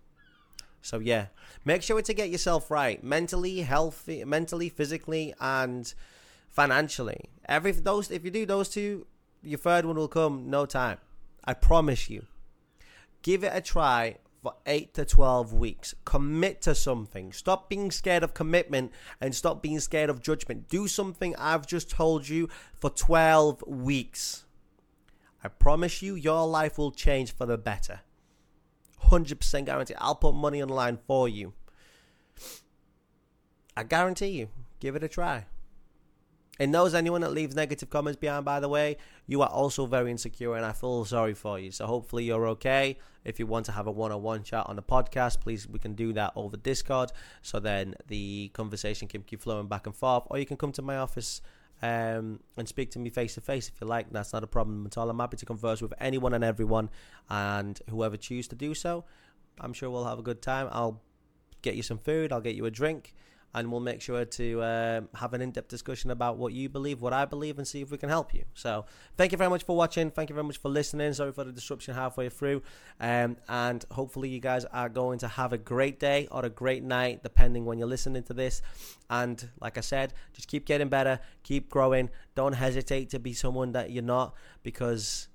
So 0.83 0.99
yeah, 0.99 1.27
make 1.65 1.83
sure 1.83 2.01
to 2.01 2.15
get 2.15 2.31
yourself 2.31 2.71
right, 2.71 3.03
mentally, 3.03 3.63
healthy, 3.63 4.25
mentally, 4.25 4.69
physically, 4.69 5.35
and 5.41 5.93
financially. 6.49 7.29
Every 7.49 7.73
those, 7.73 8.11
if 8.11 8.25
you 8.25 8.31
do 8.31 8.47
those 8.47 8.69
two, 8.69 9.07
your 9.43 9.59
third 9.59 9.85
one 9.85 9.97
will 9.97 10.09
come 10.09 10.49
no 10.49 10.67
time. 10.67 10.99
I 11.49 11.55
promise 11.55 12.11
you. 12.11 12.27
Give 13.23 13.43
it 13.43 13.53
a 13.55 13.63
try 13.63 14.19
for 14.43 14.57
8 14.67 14.93
to 14.93 15.07
12 15.07 15.55
weeks. 15.55 15.95
Commit 16.05 16.61
to 16.61 16.75
something. 16.75 17.33
Stop 17.33 17.71
being 17.71 17.91
scared 17.91 18.23
of 18.23 18.35
commitment 18.35 18.93
and 19.19 19.35
stop 19.35 19.63
being 19.63 19.81
scared 19.81 20.11
of 20.11 20.21
judgment. 20.21 20.69
Do 20.69 20.87
something 20.87 21.35
I've 21.37 21.67
just 21.67 21.89
told 21.89 22.29
you 22.29 22.51
for 22.75 22.91
12 22.91 23.65
weeks. 23.67 24.45
I 25.43 25.49
promise 25.49 26.03
you, 26.03 26.17
your 26.17 26.47
life 26.47 26.77
will 26.77 26.93
change 26.93 27.35
for 27.35 27.47
the 27.47 27.57
better. 27.57 28.01
100% 29.05 29.65
guarantee. 29.65 29.95
I'll 29.97 30.17
put 30.17 30.35
money 30.35 30.61
on 30.61 30.69
the 30.69 30.75
line 30.75 30.99
for 31.07 31.31
you. 31.31 31.55
I 33.75 33.85
guarantee 33.85 34.33
you. 34.33 34.51
Give 34.81 34.97
it 34.97 35.03
a 35.03 35.09
try. 35.09 35.47
And 36.59 36.73
knows 36.73 36.95
anyone 36.95 37.21
that 37.21 37.31
leaves 37.31 37.55
negative 37.55 37.89
comments 37.89 38.19
behind, 38.19 38.45
by 38.45 38.59
the 38.59 38.69
way, 38.69 38.97
you 39.27 39.43
are 39.43 39.49
also 39.49 39.87
very 39.87 40.11
insecure 40.11 40.57
and 40.57 40.67
I 40.67 40.73
feel 40.73 41.05
sorry 41.05 41.35
for 41.35 41.59
you. 41.59 41.71
So 41.71 41.87
hopefully 41.87 42.25
you're 42.25 42.49
okay. 42.49 42.99
If 43.25 43.39
you 43.39 43.47
want 43.47 43.67
to 43.67 43.73
have 43.73 43.87
a 43.87 43.93
one 43.93 44.11
on 44.11 44.23
one 44.23 44.43
chat 44.43 44.67
on 44.67 44.75
the 44.75 44.83
podcast, 44.83 45.41
please, 45.41 45.69
we 45.69 45.79
can 45.79 45.95
do 45.95 46.13
that 46.15 46.33
over 46.35 46.57
Discord. 46.57 47.13
So 47.43 47.61
then 47.61 47.95
the 48.09 48.51
conversation 48.55 49.07
can 49.07 49.23
keep 49.23 49.41
flowing 49.41 49.69
back 49.69 49.87
and 49.87 49.95
forth. 49.95 50.25
Or 50.31 50.39
you 50.39 50.47
can 50.47 50.57
come 50.57 50.73
to 50.73 50.83
my 50.83 50.97
office 50.97 51.43
um, 51.81 52.41
and 52.57 52.67
speak 52.67 52.91
to 52.93 52.99
me 52.99 53.11
face 53.11 53.35
to 53.35 53.41
face 53.41 53.69
if 53.69 53.81
you 53.81 53.87
like. 53.87 54.11
That's 54.11 54.33
not 54.33 54.43
a 54.43 54.49
problem 54.49 54.85
at 54.85 54.99
all. 54.99 55.09
I'm 55.11 55.19
happy 55.21 55.37
to 55.37 55.47
converse 55.47 55.81
with 55.81 55.95
anyone 56.01 56.35
and 56.35 56.43
everyone. 56.43 56.91
And 57.31 57.81
whoever 57.89 58.17
choose 58.17 58.49
to 58.49 58.57
do 58.57 58.75
so, 58.75 59.05
I'm 59.61 59.73
sure 59.73 59.91
we'll 59.91 60.07
have 60.07 60.19
a 60.19 60.23
good 60.23 60.43
time. 60.43 60.69
I'll 60.73 61.01
get 61.63 61.77
you 61.77 61.83
some 61.83 61.99
food, 61.99 62.33
I'll 62.33 62.41
get 62.41 62.55
you 62.55 62.67
a 62.67 62.71
drink 62.71 63.15
and 63.55 63.71
we'll 63.71 63.81
make 63.81 64.01
sure 64.01 64.25
to 64.25 64.63
um, 64.63 65.09
have 65.15 65.33
an 65.35 65.41
in-depth 65.41 65.69
discussion 65.69 66.11
about 66.11 66.37
what 66.37 66.53
you 66.53 66.69
believe, 66.69 67.01
what 67.01 67.13
I 67.13 67.25
believe, 67.25 67.59
and 67.59 67.67
see 67.67 67.81
if 67.81 67.91
we 67.91 67.99
can 67.99 68.09
help 68.09 68.35
you. 68.35 68.45
So, 68.55 68.85
thank 69.17 69.33
you 69.33 69.39
very 69.39 69.51
much 69.51 69.65
for 69.65 69.77
watching. 69.77 70.11
Thank 70.11 70.29
you 70.31 70.35
very 70.35 70.47
much 70.47 70.59
for 70.59 70.69
listening. 70.69 71.13
Sorry 71.13 71.33
for 71.33 71.45
the 71.45 71.53
disruption 71.53 71.95
halfway 71.95 72.29
through, 72.29 72.63
um, 73.01 73.37
and 73.49 73.85
hopefully 73.91 74.29
you 74.29 74.41
guys 74.41 74.65
are 74.67 74.89
going 74.89 75.19
to 75.21 75.29
have 75.29 75.53
a 75.53 75.59
great 75.59 75.99
day 75.99 76.29
or 76.31 76.45
a 76.45 76.51
great 76.51 76.83
night, 76.83 77.23
depending 77.23 77.65
when 77.65 77.79
you're 77.79 77.89
listening 77.89 78.23
to 78.25 78.35
this. 78.35 78.63
And 79.11 79.49
like 79.61 79.79
I 79.79 79.83
said, 79.83 80.13
just 80.35 80.49
keep 80.49 80.67
getting 80.67 80.89
better, 80.89 81.21
keep 81.43 81.71
growing. 81.71 82.11
Don't 82.35 82.53
hesitate 82.53 83.11
to 83.11 83.19
be 83.19 83.33
someone 83.33 83.73
that 83.73 83.91
you're 83.91 84.03
not, 84.03 84.35
because 84.63 85.29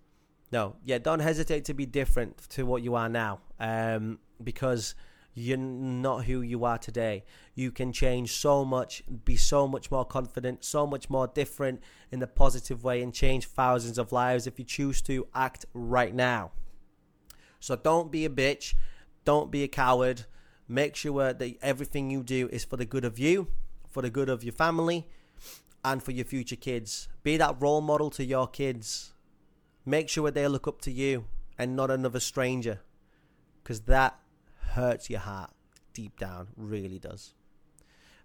no, 0.52 0.76
yeah, 0.86 1.00
don't 1.00 1.20
hesitate 1.20 1.66
to 1.66 1.74
be 1.74 1.88
different 1.88 2.38
to 2.50 2.64
what 2.64 2.84
you 2.84 2.94
are 2.94 3.10
now, 3.10 3.40
um, 3.60 4.20
because 4.44 4.94
you're 5.34 5.58
not 5.58 6.26
who 6.26 6.42
you 6.42 6.64
are 6.64 6.78
today. 6.78 7.24
You 7.56 7.72
can 7.72 7.92
change 7.92 8.34
so 8.34 8.64
much, 8.64 9.04
be 9.26 9.36
so 9.36 9.68
much 9.68 9.90
more 9.90 10.06
confident, 10.06 10.64
so 10.64 10.86
much 10.86 11.10
more 11.10 11.28
different 11.28 11.82
in 12.12 12.20
the 12.20 12.28
positive 12.28 12.84
way, 12.84 13.02
and 13.02 13.14
change 13.14 13.48
thousands 13.48 13.98
of 13.98 14.12
lives 14.12 14.46
if 14.46 14.60
you 14.60 14.66
choose 14.66 15.02
to 15.04 15.28
act 15.34 15.66
right 15.74 16.14
now. 16.14 16.52
So 17.60 17.76
don't 17.76 18.12
be 18.12 18.26
a 18.26 18.30
bitch. 18.30 18.76
Don't 19.26 19.52
be 19.52 19.64
a 19.64 19.68
coward. 19.68 20.26
Make 20.68 20.96
sure 20.96 21.34
that 21.34 21.58
everything 21.62 22.12
you 22.12 22.24
do 22.24 22.50
is 22.52 22.64
for 22.64 22.78
the 22.78 22.86
good 22.86 23.06
of 23.06 23.18
you, 23.18 23.48
for 23.90 24.02
the 24.02 24.10
good 24.10 24.30
of 24.30 24.44
your 24.44 24.54
family, 24.54 25.08
and 25.84 26.02
for 26.02 26.12
your 26.12 26.26
future 26.26 26.56
kids. 26.56 27.08
Be 27.24 27.38
that 27.38 27.56
role 27.60 27.82
model 27.82 28.10
to 28.12 28.24
your 28.24 28.48
kids. 28.48 29.14
Make 29.86 30.10
sure 30.10 30.32
they 30.32 30.48
look 30.48 30.68
up 30.68 30.82
to 30.82 30.92
you 30.92 31.26
and 31.58 31.76
not 31.76 31.92
another 31.92 32.20
stranger. 32.20 32.82
Because 33.62 33.82
that 33.82 34.20
hurts 34.74 35.10
your 35.10 35.20
heart 35.20 35.52
deep 35.94 36.20
down, 36.20 36.48
really 36.58 37.00
does. 37.00 37.34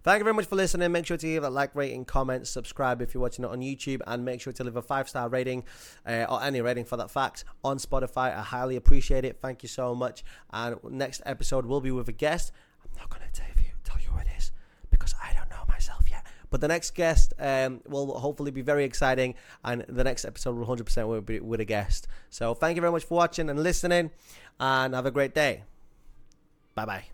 Thank 0.01 0.19
you 0.19 0.23
very 0.23 0.33
much 0.33 0.45
for 0.45 0.55
listening. 0.55 0.91
Make 0.93 1.05
sure 1.05 1.17
to 1.17 1.27
give 1.27 1.43
a 1.43 1.49
like, 1.49 1.75
rating, 1.75 2.05
comment, 2.05 2.47
subscribe 2.47 3.01
if 3.01 3.13
you're 3.13 3.21
watching 3.21 3.43
it 3.43 3.51
on 3.51 3.59
YouTube, 3.59 3.99
and 4.07 4.23
make 4.23 4.39
sure 4.39 4.53
to 4.53 4.63
leave 4.63 4.77
a 4.77 4.81
five 4.81 5.09
star 5.09 5.27
rating 5.27 5.65
uh, 6.07 6.25
or 6.29 6.41
any 6.41 6.61
rating 6.61 6.85
for 6.85 6.95
that 6.97 7.11
fact 7.11 7.43
on 7.63 7.77
Spotify. 7.77 8.35
I 8.35 8.41
highly 8.41 8.77
appreciate 8.77 9.25
it. 9.25 9.39
Thank 9.41 9.61
you 9.61 9.67
so 9.67 9.93
much. 9.93 10.23
And 10.51 10.77
next 10.89 11.21
episode 11.25 11.65
will 11.65 11.81
be 11.81 11.91
with 11.91 12.07
a 12.07 12.13
guest. 12.13 12.53
I'm 12.83 12.97
not 12.97 13.09
going 13.09 13.23
to 13.29 13.31
tell 13.31 13.47
you, 13.57 13.71
tell 13.83 13.99
you 13.99 14.07
who 14.07 14.19
it 14.19 14.27
is 14.37 14.53
because 14.89 15.13
I 15.21 15.33
don't 15.33 15.49
know 15.49 15.65
myself 15.67 16.09
yet. 16.09 16.25
But 16.49 16.61
the 16.61 16.69
next 16.69 16.95
guest 16.95 17.33
um, 17.37 17.81
will 17.85 18.17
hopefully 18.17 18.51
be 18.51 18.61
very 18.61 18.85
exciting, 18.85 19.35
and 19.65 19.83
the 19.89 20.05
next 20.05 20.23
episode 20.23 20.55
will 20.55 20.65
100% 20.65 21.07
will 21.07 21.21
be 21.21 21.41
with 21.41 21.59
a 21.59 21.65
guest. 21.65 22.07
So 22.29 22.53
thank 22.53 22.77
you 22.77 22.81
very 22.81 22.91
much 22.91 23.03
for 23.03 23.15
watching 23.15 23.49
and 23.49 23.61
listening, 23.61 24.11
and 24.61 24.95
have 24.95 25.05
a 25.05 25.11
great 25.11 25.35
day. 25.35 25.63
Bye 26.79 26.85
bye. 26.85 27.09